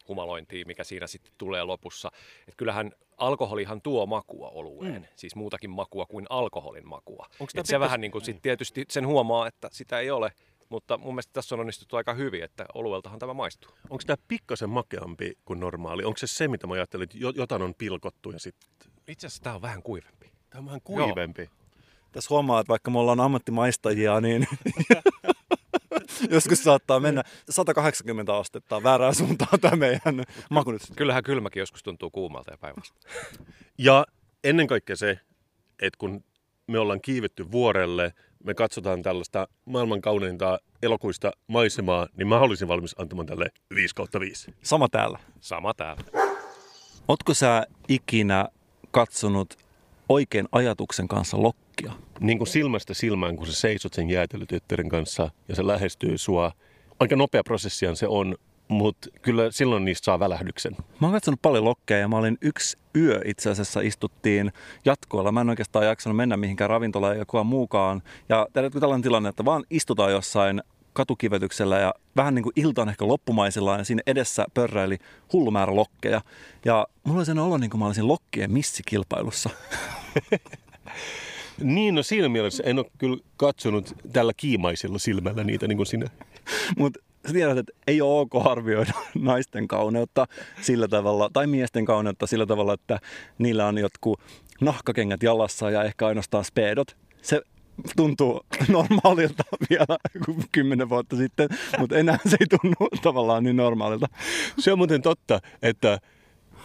[0.08, 2.12] humalointia, mikä siinä sitten tulee lopussa.
[2.48, 5.08] Et kyllähän alkoholihan tuo makua olueen, mm.
[5.16, 7.28] siis muutakin makua kuin alkoholin makua.
[7.56, 10.32] Et se vähän niin kuin sit tietysti sen huomaa, että sitä ei ole,
[10.70, 13.72] mutta mun mielestä tässä on onnistuttu aika hyvin, että olueltahan tämä maistuu.
[13.90, 16.04] Onko tämä pikkasen makeampi kuin normaali?
[16.04, 18.70] Onko se se, mitä mä ajattelin, että jotain on pilkottu ja sitten...
[19.08, 20.32] Itse asiassa tämä on vähän kuivempi.
[20.50, 21.42] Tämä on vähän kuivempi.
[21.42, 21.64] Joo.
[22.12, 24.48] Tässä huomaa, että vaikka me ollaan ammattimaistajia, niin
[26.30, 30.82] joskus saattaa mennä 180 astetta väärään suuntaan tämä meidän maku nyt.
[30.96, 33.00] Kyllähän kylmäkin joskus tuntuu kuumalta ja päivästä.
[33.78, 34.06] Ja
[34.44, 35.20] ennen kaikkea se,
[35.82, 36.24] että kun
[36.68, 38.14] me ollaan kiivetty vuorelle,
[38.44, 43.46] me katsotaan tällaista maailman kauneinta elokuista maisemaa, niin mä olisin valmis antamaan tälle
[43.76, 44.54] 5 kautta 5.
[44.64, 45.20] Sama täällä.
[45.42, 46.04] Sama täällä.
[47.08, 48.46] Ootko sä ikinä
[48.92, 49.63] katsonut
[50.14, 51.92] oikein ajatuksen kanssa lokkia?
[52.20, 56.52] Niin kuin silmästä silmään, kun sä seisot sen jäätelötyttären kanssa ja se lähestyy sua.
[57.00, 58.36] Aika nopea prosessian se on,
[58.68, 60.76] mutta kyllä silloin niistä saa välähdyksen.
[61.02, 64.52] Mä oon katsonut paljon lokkeja ja mä olin yksi yö itse asiassa istuttiin
[64.86, 65.32] jatkoilla.
[65.32, 68.02] Mä en oikeastaan jaksanut mennä mihinkään ravintolaan ja kukaan muukaan.
[68.30, 70.62] Ja tiedätkö tällainen tilanne, että vaan istutaan jossain
[70.94, 74.98] katukivetyksellä ja vähän niin kuin iltaan ehkä loppumaisillaan ja siinä edessä pörräili
[75.34, 76.22] hullu määrä lokkeja.
[76.66, 79.50] Ja mulla oli sen olo niin kuin mä olisin lokkien missikilpailussa.
[81.76, 86.10] niin, no siinä mielessä en ole kyllä katsonut tällä kiimaisella silmällä niitä niin kuin sinä.
[86.78, 90.28] Mutta sä tiedät, että ei ole ok arvioida naisten kauneutta
[90.62, 93.00] sillä tavalla, tai miesten kauneutta sillä tavalla, että
[93.38, 94.20] niillä on jotkut
[94.62, 96.98] nahkakengät jalassa ja ehkä ainoastaan speedot.
[97.22, 97.42] Se
[97.96, 99.98] tuntuu normaalilta vielä
[100.52, 101.50] kymmenen vuotta sitten,
[101.80, 104.08] mutta enää se ei tunnu tavallaan niin normaalilta.
[104.60, 106.00] Se on muuten totta, että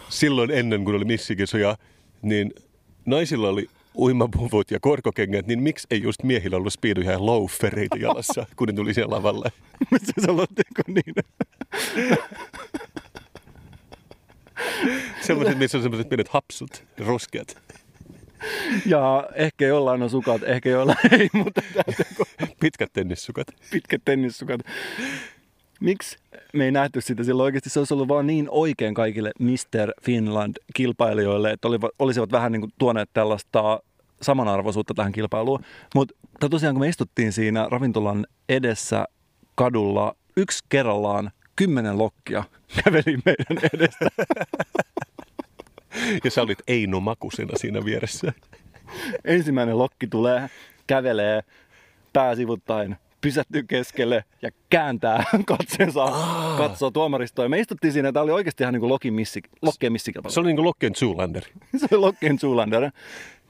[0.09, 1.77] silloin ennen kuin oli missikisoja,
[2.21, 2.53] niin
[3.09, 8.45] naisilla oli uimapuvut ja korkokengät, niin miksi ei just miehillä ollut speedoja ja loafereita jalassa,
[8.55, 9.49] kun ne tuli siellä lavalle?
[9.91, 10.27] Mistä sä
[10.87, 11.15] niin?
[15.21, 17.57] Sellaiset, missä on sellaiset pienet hapsut, ruskeat.
[18.85, 21.61] Ja ehkä jollain on sukat, ehkä jollain ei, mutta...
[22.59, 23.47] Pitkät tennissukat.
[23.71, 24.61] Pitkät tennissukat.
[25.79, 26.17] Miksi
[26.53, 27.69] me ei nähty sitä silloin oikeasti?
[27.69, 29.93] Se olisi ollut vaan niin oikein kaikille Mr.
[30.01, 31.67] Finland-kilpailijoille, että
[31.99, 33.79] olisivat vähän niin kuin tuoneet tällaista
[34.21, 35.63] samanarvoisuutta tähän kilpailuun.
[35.95, 36.15] Mutta
[36.49, 39.05] tosiaan kun me istuttiin siinä ravintolan edessä
[39.55, 42.43] kadulla, yksi kerrallaan kymmenen lokkia
[42.83, 44.05] käveli meidän edestä.
[46.23, 48.33] Ja sä olit Eino Makusena siinä vieressä.
[49.25, 50.49] Ensimmäinen lokki tulee,
[50.87, 51.41] kävelee
[52.13, 56.57] pääsivuttain, pysähtyy keskelle ja kääntää katseensa, ah.
[56.57, 57.45] katsoo tuomaristoa.
[57.45, 59.41] Ja me istuttiin siinä, tämä oli oikeasti ihan niin kuin Lokin missi,
[59.89, 60.33] missikilpailu.
[60.33, 61.43] Se oli niin kuin Lokkien Zoolander.
[61.77, 62.91] Se oli Lokkien Zoolander.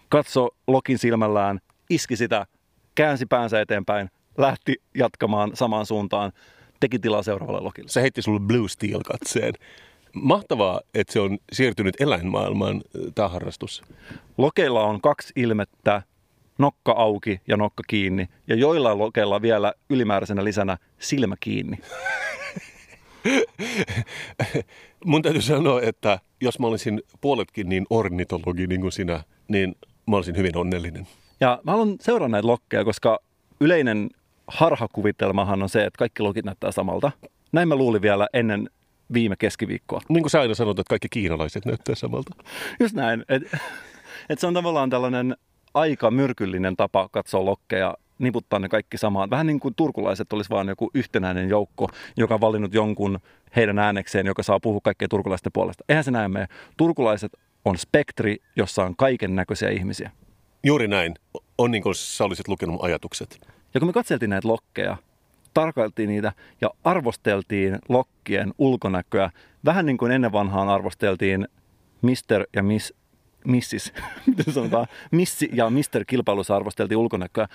[0.10, 1.60] Katso Lokin silmällään,
[1.90, 2.46] iski sitä,
[2.96, 6.32] käänsi päänsä eteenpäin, lähti jatkamaan samaan suuntaan,
[6.80, 7.90] teki tilaa seuraavalle Lokille.
[7.90, 9.54] Se heitti sulle Blue Steel katseen.
[10.14, 12.82] Mahtavaa, että se on siirtynyt eläinmaailmaan
[13.16, 13.84] tämä harrastus.
[14.38, 16.02] Lokeilla on kaksi ilmettä,
[16.60, 18.28] nokka auki ja nokka kiinni.
[18.48, 21.78] Ja joilla lokeilla vielä ylimääräisenä lisänä silmä kiinni.
[25.06, 29.76] Mun täytyy sanoa, että jos mä olisin puoletkin niin ornitologi niin kuin sinä, niin
[30.08, 31.08] mä olisin hyvin onnellinen.
[31.40, 33.20] Ja mä haluan seurata näitä lokkeja, koska
[33.60, 34.10] yleinen
[34.48, 37.12] harhakuvitelmahan on se, että kaikki lokit näyttää samalta.
[37.52, 38.70] Näin mä luulin vielä ennen
[39.14, 40.02] viime keskiviikkoa.
[40.10, 42.36] Niin kuin sä aina sanot, että kaikki kiinalaiset näyttää samalta.
[42.80, 43.26] Just näin.
[43.30, 43.44] Et,
[44.30, 45.36] et se on tavallaan tällainen
[45.74, 49.30] aika myrkyllinen tapa katsoa lokkeja, niputtaa ne kaikki samaan.
[49.30, 53.20] Vähän niin kuin turkulaiset olisi vaan joku yhtenäinen joukko, joka on valinnut jonkun
[53.56, 55.84] heidän äänekseen, joka saa puhua kaikkien turkulaisten puolesta.
[55.90, 56.48] Eihän se näin mene.
[56.78, 57.32] Turkulaiset
[57.66, 60.12] on spektri, jossa on kaiken näköisiä ihmisiä.
[60.64, 61.14] Juuri näin.
[61.58, 63.48] On niin kuin sä olisit lukenut ajatukset.
[63.74, 64.98] Ja kun me katseltiin näitä lokkeja,
[65.54, 69.30] tarkailtiin niitä ja arvosteltiin lokkien ulkonäköä.
[69.66, 71.48] Vähän niin kuin ennen vanhaan arvosteltiin
[72.02, 72.46] Mr.
[72.56, 72.94] ja Miss,
[73.46, 73.94] Missis,
[74.28, 76.06] miten sanotaan, Missi ja Mr.
[76.08, 77.48] kilpailussa arvosteltiin ulkonäköä.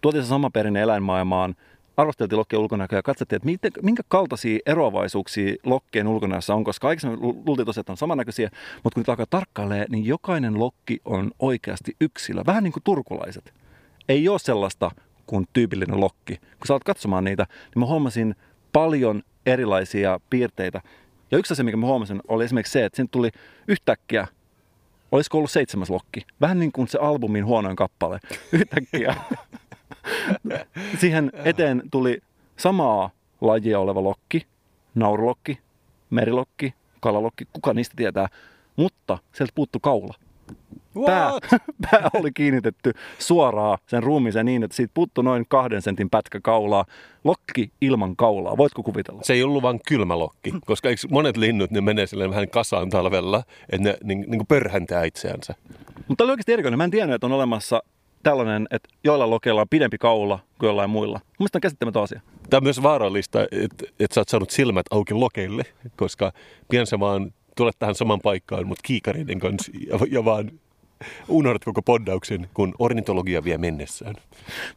[0.00, 1.54] Tuotiin se sama perinne eläinmaailmaan,
[1.96, 6.88] arvosteltiin lokkien ulkonäköä ja katsottiin, että miten, minkä kaltaisia eroavaisuuksia lokkien ulkonäössä on, koska
[7.20, 8.50] lu- luultiin tosiaan, että on samannäköisiä,
[8.84, 13.54] mutta kun niitä alkaa tarkkailemaan, niin jokainen lokki on oikeasti yksilö, vähän niin kuin turkulaiset.
[14.08, 14.90] Ei ole sellaista
[15.26, 16.36] kuin tyypillinen lokki.
[16.36, 18.34] Kun sä katsomaan niitä, niin mä huomasin
[18.72, 20.80] paljon erilaisia piirteitä.
[21.30, 23.30] Ja yksi asia, mikä mä huomasin, oli esimerkiksi se, että siinä tuli
[23.68, 24.26] yhtäkkiä,
[25.12, 28.20] olisiko ollut seitsemäs lokki, vähän niin kuin se albumin huonoin kappale,
[28.52, 29.14] yhtäkkiä.
[31.00, 32.22] Siihen eteen tuli
[32.56, 34.46] samaa lajia oleva lokki,
[34.94, 35.58] naurulokki,
[36.10, 38.28] merilokki, kalalokki, kuka niistä tietää,
[38.76, 40.14] mutta sieltä puuttu kaula.
[41.06, 41.30] Pää,
[41.90, 46.84] pää oli kiinnitetty suoraan sen ruumiiseen niin, että siitä puuttu noin kahden sentin pätkä kaulaa.
[47.24, 48.56] Lokki ilman kaulaa.
[48.56, 49.20] Voitko kuvitella?
[49.24, 52.90] Se ei ollut vain kylmä lokki, koska eikö monet linnut, ne menee silleen vähän kasaan
[52.90, 53.42] talvella,
[53.72, 55.54] että ne niin, niin kuin pörhäntää itseänsä.
[56.08, 56.78] Mutta oli oikeasti erikoinen.
[56.78, 57.82] Mä en tiennyt, että on olemassa
[58.22, 61.20] tällainen, että joilla lokeilla on pidempi kaula kuin jollain muilla.
[61.38, 62.20] Mielestäni on käsittämätön asia.
[62.50, 65.64] Tämä on myös vaarallista, että, että sä oot saanut silmät auki lokeille,
[65.96, 66.32] koska
[66.68, 70.50] pian sä vaan tulet tähän saman paikkaan, mutta kiikareiden kanssa ja, ja vaan
[71.28, 74.14] unohdat koko poddauksen, kun ornitologia vie mennessään.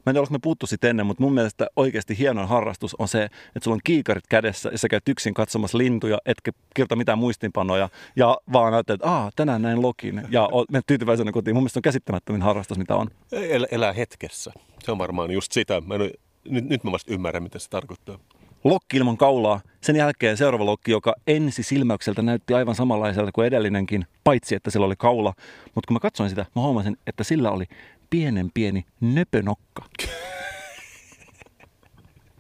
[0.06, 3.24] Mä en tiedä, me puuttu siitä ennen, mutta mun mielestä oikeasti hienoin harrastus on se,
[3.24, 7.90] että sulla on kiikarit kädessä ja sä käyt yksin katsomassa lintuja, etkä kirjoita mitään muistinpanoja
[8.16, 11.56] ja vaan ajattelet, että Aa, tänään näin lokin ja menet tyytyväisenä kotiin.
[11.56, 13.08] Mun mielestä on käsittämättömin harrastus, mitä on.
[13.32, 14.52] El, elää hetkessä.
[14.84, 15.82] Se on varmaan just sitä.
[15.82, 16.12] Mä en,
[16.50, 18.20] nyt, nyt mä vasta ymmärrän, mitä se tarkoittaa.
[18.64, 19.62] Lokki ilman kaulaa.
[19.82, 24.86] Sen jälkeen seuraava lokki, joka ensi silmäykseltä näytti aivan samanlaiselta kuin edellinenkin, paitsi että sillä
[24.86, 25.34] oli kaula.
[25.76, 27.66] Mutta kun mä katsoin sitä, mä huomasin, että sillä oli
[28.09, 29.86] pienen pieni nöpönokka.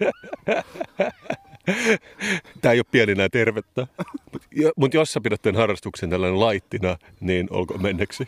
[2.61, 3.87] Tämä ei ole pieninä tervettä.
[4.75, 8.27] Mutta jos sä pidät tämän harrastuksen tällainen laittina, niin olko menneksi.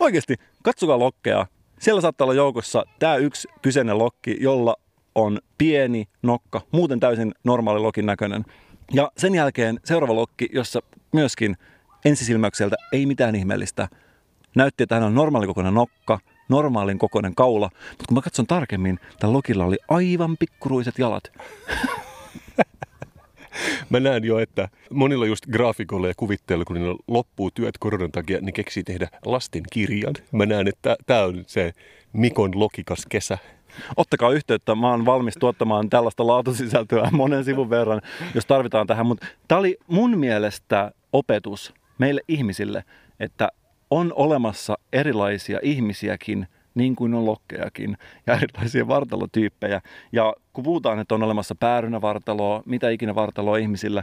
[0.00, 1.46] Oikeasti, katsokaa lokkeja.
[1.78, 4.76] Siellä saattaa olla joukossa tämä yksi kyseinen lokki, jolla
[5.14, 8.44] on pieni nokka, muuten täysin normaali lokin näköinen.
[8.92, 10.80] Ja sen jälkeen seuraava lokki, jossa
[11.12, 11.56] myöskin
[12.04, 13.88] ensisilmäykseltä ei mitään ihmeellistä.
[14.54, 19.32] Näytti, että hän on normaalikokoinen nokka, normaalin kokoinen kaula, mutta kun mä katson tarkemmin, tällä
[19.32, 21.32] lokilla oli aivan pikkuruiset jalat.
[23.90, 28.38] Mä näen jo, että monilla just graafikoilla ja kuvitteilla, kun niillä loppuu työt koronan takia,
[28.40, 30.14] niin keksii tehdä lasten kirjan.
[30.32, 31.72] Mä näen, että tämä on se
[32.12, 33.38] Mikon lokikas kesä.
[33.96, 38.00] Ottakaa yhteyttä, mä oon valmis tuottamaan tällaista laatusisältöä monen sivun verran,
[38.34, 39.06] jos tarvitaan tähän.
[39.06, 42.84] Mutta tämä oli mun mielestä opetus meille ihmisille,
[43.20, 43.48] että
[43.90, 47.96] on olemassa erilaisia ihmisiäkin, niin kuin on lokkejakin,
[48.26, 49.80] ja erilaisia vartalotyyppejä.
[50.12, 54.02] Ja kun puhutaan, että on olemassa päärynävartaloa, mitä ikinä vartaloa ihmisillä,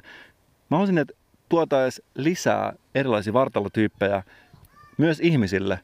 [0.70, 1.14] mä haluaisin, että
[1.50, 4.24] tuotaisiin lisää erilaisia vartalotyyppejä
[4.98, 5.80] myös ihmisille.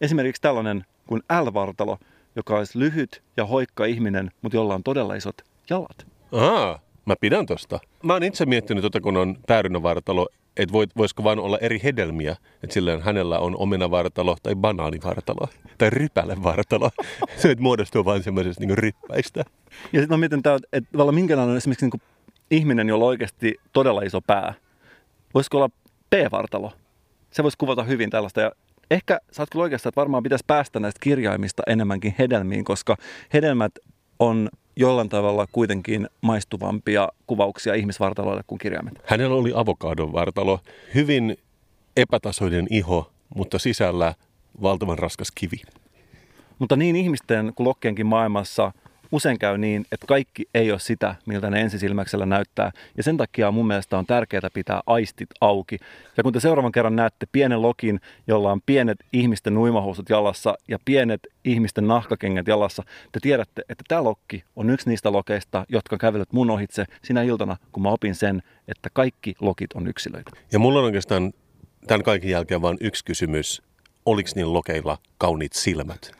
[0.00, 1.98] Esimerkiksi tällainen kuin L-vartalo,
[2.36, 5.36] joka olisi lyhyt ja hoikka ihminen, mutta jolla on todella isot
[5.70, 6.06] jalat.
[6.32, 7.78] Ahaa, mä pidän tosta.
[8.02, 12.36] Mä oon itse miettinyt tota, kun on päärynävartalo, että voit, voisiko vain olla eri hedelmiä.
[12.62, 16.90] Että silleen hänellä on omenavartalo tai banaanivartalo tai rypälevartalo.
[17.36, 19.44] Se että muodostuu vain semmoisesta niin ryppäistä.
[19.92, 22.02] Ja sitten mä mietin, että tavallaan minkälainen on esimerkiksi niin
[22.50, 24.54] ihminen, jolla on oikeasti todella iso pää.
[25.34, 25.68] Voisiko olla
[26.10, 26.72] P-vartalo?
[27.30, 28.50] Se voisi kuvata hyvin tällaista.
[28.90, 32.96] Ehkä sä oot kyllä oikeassa, että varmaan pitäisi päästä näistä kirjaimista enemmänkin hedelmiin, koska
[33.32, 33.72] hedelmät
[34.18, 39.02] on jollain tavalla kuitenkin maistuvampia kuvauksia ihmisvartaloille kuin kirjaimet.
[39.06, 40.60] Hänellä oli avokadon vartalo,
[40.94, 41.36] hyvin
[41.96, 44.14] epätasoinen iho, mutta sisällä
[44.62, 45.62] valtavan raskas kivi.
[46.58, 48.72] Mutta niin ihmisten kuin lokkienkin maailmassa
[49.12, 52.72] usein käy niin, että kaikki ei ole sitä, miltä ne ensisilmäksellä näyttää.
[52.96, 55.78] Ja sen takia mun mielestä on tärkeää pitää aistit auki.
[56.16, 60.78] Ja kun te seuraavan kerran näette pienen lokin, jolla on pienet ihmisten nuimahousut jalassa ja
[60.84, 62.82] pienet ihmisten nahkakengät jalassa,
[63.12, 67.56] te tiedätte, että tämä lokki on yksi niistä lokeista, jotka kävelevät mun ohitse sinä iltana,
[67.72, 70.30] kun mä opin sen, että kaikki lokit on yksilöitä.
[70.52, 71.32] Ja mulla on oikeastaan
[71.86, 73.62] tämän kaiken jälkeen vain yksi kysymys.
[74.06, 76.19] Oliko niillä lokeilla kauniit silmät?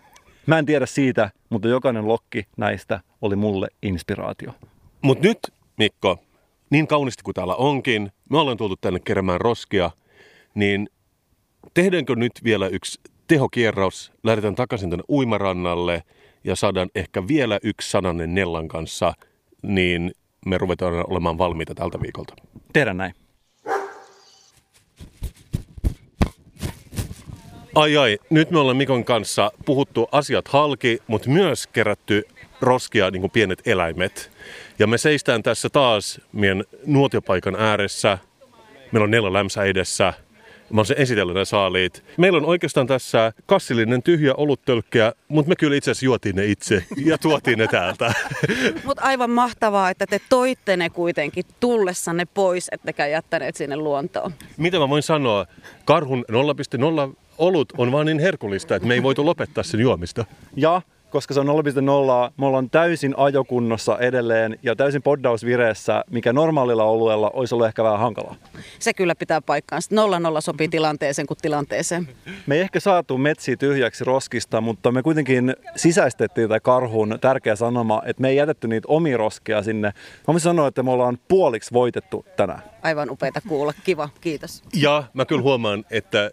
[0.50, 4.52] Mä en tiedä siitä, mutta jokainen lokki näistä oli mulle inspiraatio.
[5.02, 5.38] Mutta nyt,
[5.78, 6.18] Mikko,
[6.70, 9.90] niin kaunista kuin täällä onkin, me ollaan tultu tänne keräämään roskia,
[10.54, 10.88] niin
[11.74, 16.02] tehdäänkö nyt vielä yksi tehokierraus, lähdetään takaisin tänne uimarannalle
[16.44, 19.12] ja saadaan ehkä vielä yksi sananen Nellan kanssa,
[19.62, 20.12] niin
[20.46, 22.34] me ruvetaan olemaan valmiita tältä viikolta.
[22.72, 23.14] Tehdään näin.
[27.74, 32.22] Ai ai, nyt me ollaan Mikon kanssa puhuttu asiat halki, mutta myös kerätty
[32.60, 34.30] roskia niin kuin pienet eläimet.
[34.78, 38.18] Ja me seistään tässä taas meidän nuotiopaikan ääressä.
[38.92, 40.12] Meillä on neljä lämsä edessä.
[40.70, 42.04] Mä oon sen esitellyt saaliit.
[42.16, 46.84] Meillä on oikeastaan tässä kassillinen tyhjä oluttölkkeä, mutta me kyllä itse asiassa juotiin ne itse
[47.04, 48.14] ja tuotiin ne täältä.
[48.84, 54.32] Mutta aivan mahtavaa, että te toitte ne kuitenkin tullessanne pois, ettekä jättäneet sinne luontoon.
[54.56, 55.46] Mitä mä voin sanoa?
[55.84, 56.24] Karhun
[57.08, 60.24] 0,0 olut on vaan niin herkullista, että me ei voitu lopettaa sen juomista.
[60.56, 61.52] Ja koska se on 0,0,
[62.36, 67.98] me ollaan täysin ajokunnossa edelleen ja täysin poddausvireessä, mikä normaalilla oluella olisi ollut ehkä vähän
[67.98, 68.34] hankalaa.
[68.78, 69.94] Se kyllä pitää paikkaansa.
[69.94, 72.08] Nolla nolla sopii tilanteeseen kuin tilanteeseen.
[72.46, 78.02] Me ei ehkä saatu metsiä tyhjäksi roskista, mutta me kuitenkin sisäistettiin tätä karhun tärkeä sanoma,
[78.06, 79.88] että me ei jätetty niitä omia roskeja sinne.
[79.88, 82.62] Mä voisin sanoa, että me ollaan puoliksi voitettu tänään.
[82.82, 83.72] Aivan upeita kuulla.
[83.84, 84.62] Kiva, kiitos.
[84.74, 86.30] Ja mä kyllä huomaan, että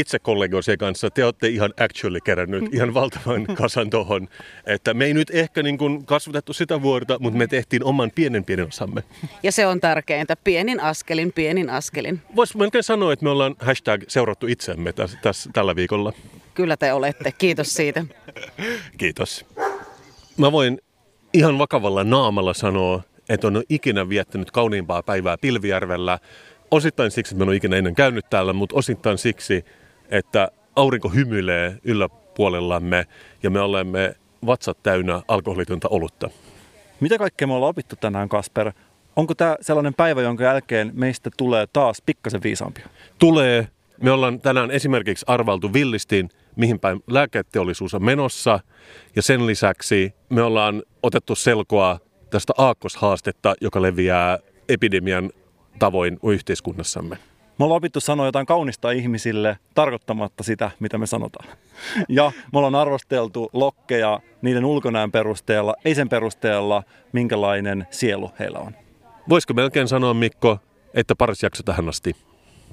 [0.00, 4.28] itse kollegoisien kanssa te olette ihan actually kerännyt ihan valtavan kasan tuohon.
[4.66, 8.44] Että me ei nyt ehkä niin kuin kasvatettu sitä vuorta, mutta me tehtiin oman pienen
[8.44, 9.02] pienen osamme.
[9.42, 10.36] Ja se on tärkeintä.
[10.36, 12.20] Pienin askelin, pienin askelin.
[12.36, 16.12] Voisi melkein sanoa, että me ollaan hashtag seurattu itsemme tässä, tässä, tällä viikolla.
[16.54, 17.32] Kyllä te olette.
[17.32, 18.04] Kiitos siitä.
[18.98, 19.46] Kiitos.
[20.36, 20.78] Mä voin
[21.32, 26.18] ihan vakavalla naamalla sanoa, että on ikinä viettänyt kauniimpaa päivää Pilvijärvellä.
[26.70, 29.64] Osittain siksi, että mä en ole ikinä ennen käynyt täällä, mutta osittain siksi,
[30.10, 33.06] että aurinko hymyilee yläpuolellamme
[33.42, 34.14] ja me olemme
[34.46, 36.30] vatsat täynnä alkoholitonta olutta.
[37.00, 38.72] Mitä kaikkea me ollaan opittu tänään, Kasper?
[39.16, 42.86] Onko tämä sellainen päivä, jonka jälkeen meistä tulee taas pikkasen viisaampia?
[43.18, 43.68] Tulee.
[44.02, 48.60] Me ollaan tänään esimerkiksi arvaltu villistiin, mihin päin lääketeollisuus on menossa.
[49.16, 51.98] Ja sen lisäksi me ollaan otettu selkoa
[52.30, 54.38] tästä aakkoshaastetta, joka leviää
[54.68, 55.30] epidemian
[55.78, 57.18] tavoin yhteiskunnassamme.
[57.58, 61.48] Me ollaan opittu sanoa jotain kaunista ihmisille tarkoittamatta sitä, mitä me sanotaan.
[62.08, 66.82] Ja me ollaan arvosteltu lokkeja niiden ulkonäön perusteella, ei sen perusteella,
[67.12, 68.72] minkälainen sielu heillä on.
[69.28, 70.58] Voisiko melkein sanoa, Mikko,
[70.94, 72.16] että paras jakso tähän asti?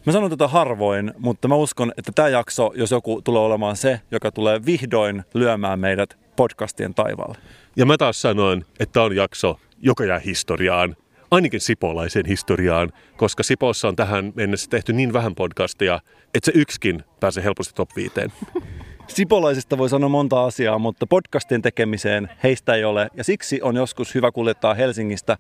[0.06, 4.02] Mä sanon tätä harvoin, mutta mä uskon, että tämä jakso, jos joku tulee olemaan se,
[4.12, 7.38] joka tulee vihdoin lyömään meidät podcastien taivaalle.
[7.76, 10.96] Ja mä taas sanoin, että tämä on jakso, joka jää historiaan
[11.34, 16.00] ainakin sipolaisen historiaan, koska Sipossa on tähän mennessä tehty niin vähän podcastia,
[16.34, 18.34] että se yksikin pääsee helposti top viiteen.
[19.08, 24.16] Sipolaisista voi sanoa monta asiaa, mutta podcastien tekemiseen heistä ei ole, ja siksi on joskus
[24.16, 25.38] hyvä kuljettaa Helsingistä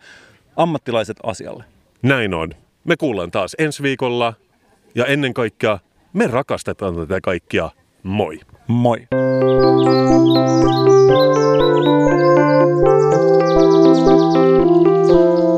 [0.55, 1.63] ammattilaiset asialle.
[2.01, 2.51] Näin on.
[2.83, 4.33] Me kuullaan taas ensi viikolla,
[4.95, 5.79] ja ennen kaikkea
[6.13, 7.69] me rakastetaan tätä kaikkia.
[8.03, 8.39] Moi!
[8.67, 9.07] Moi!
[15.15, 15.52] Thank you.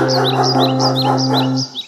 [0.00, 1.79] ハハハハ!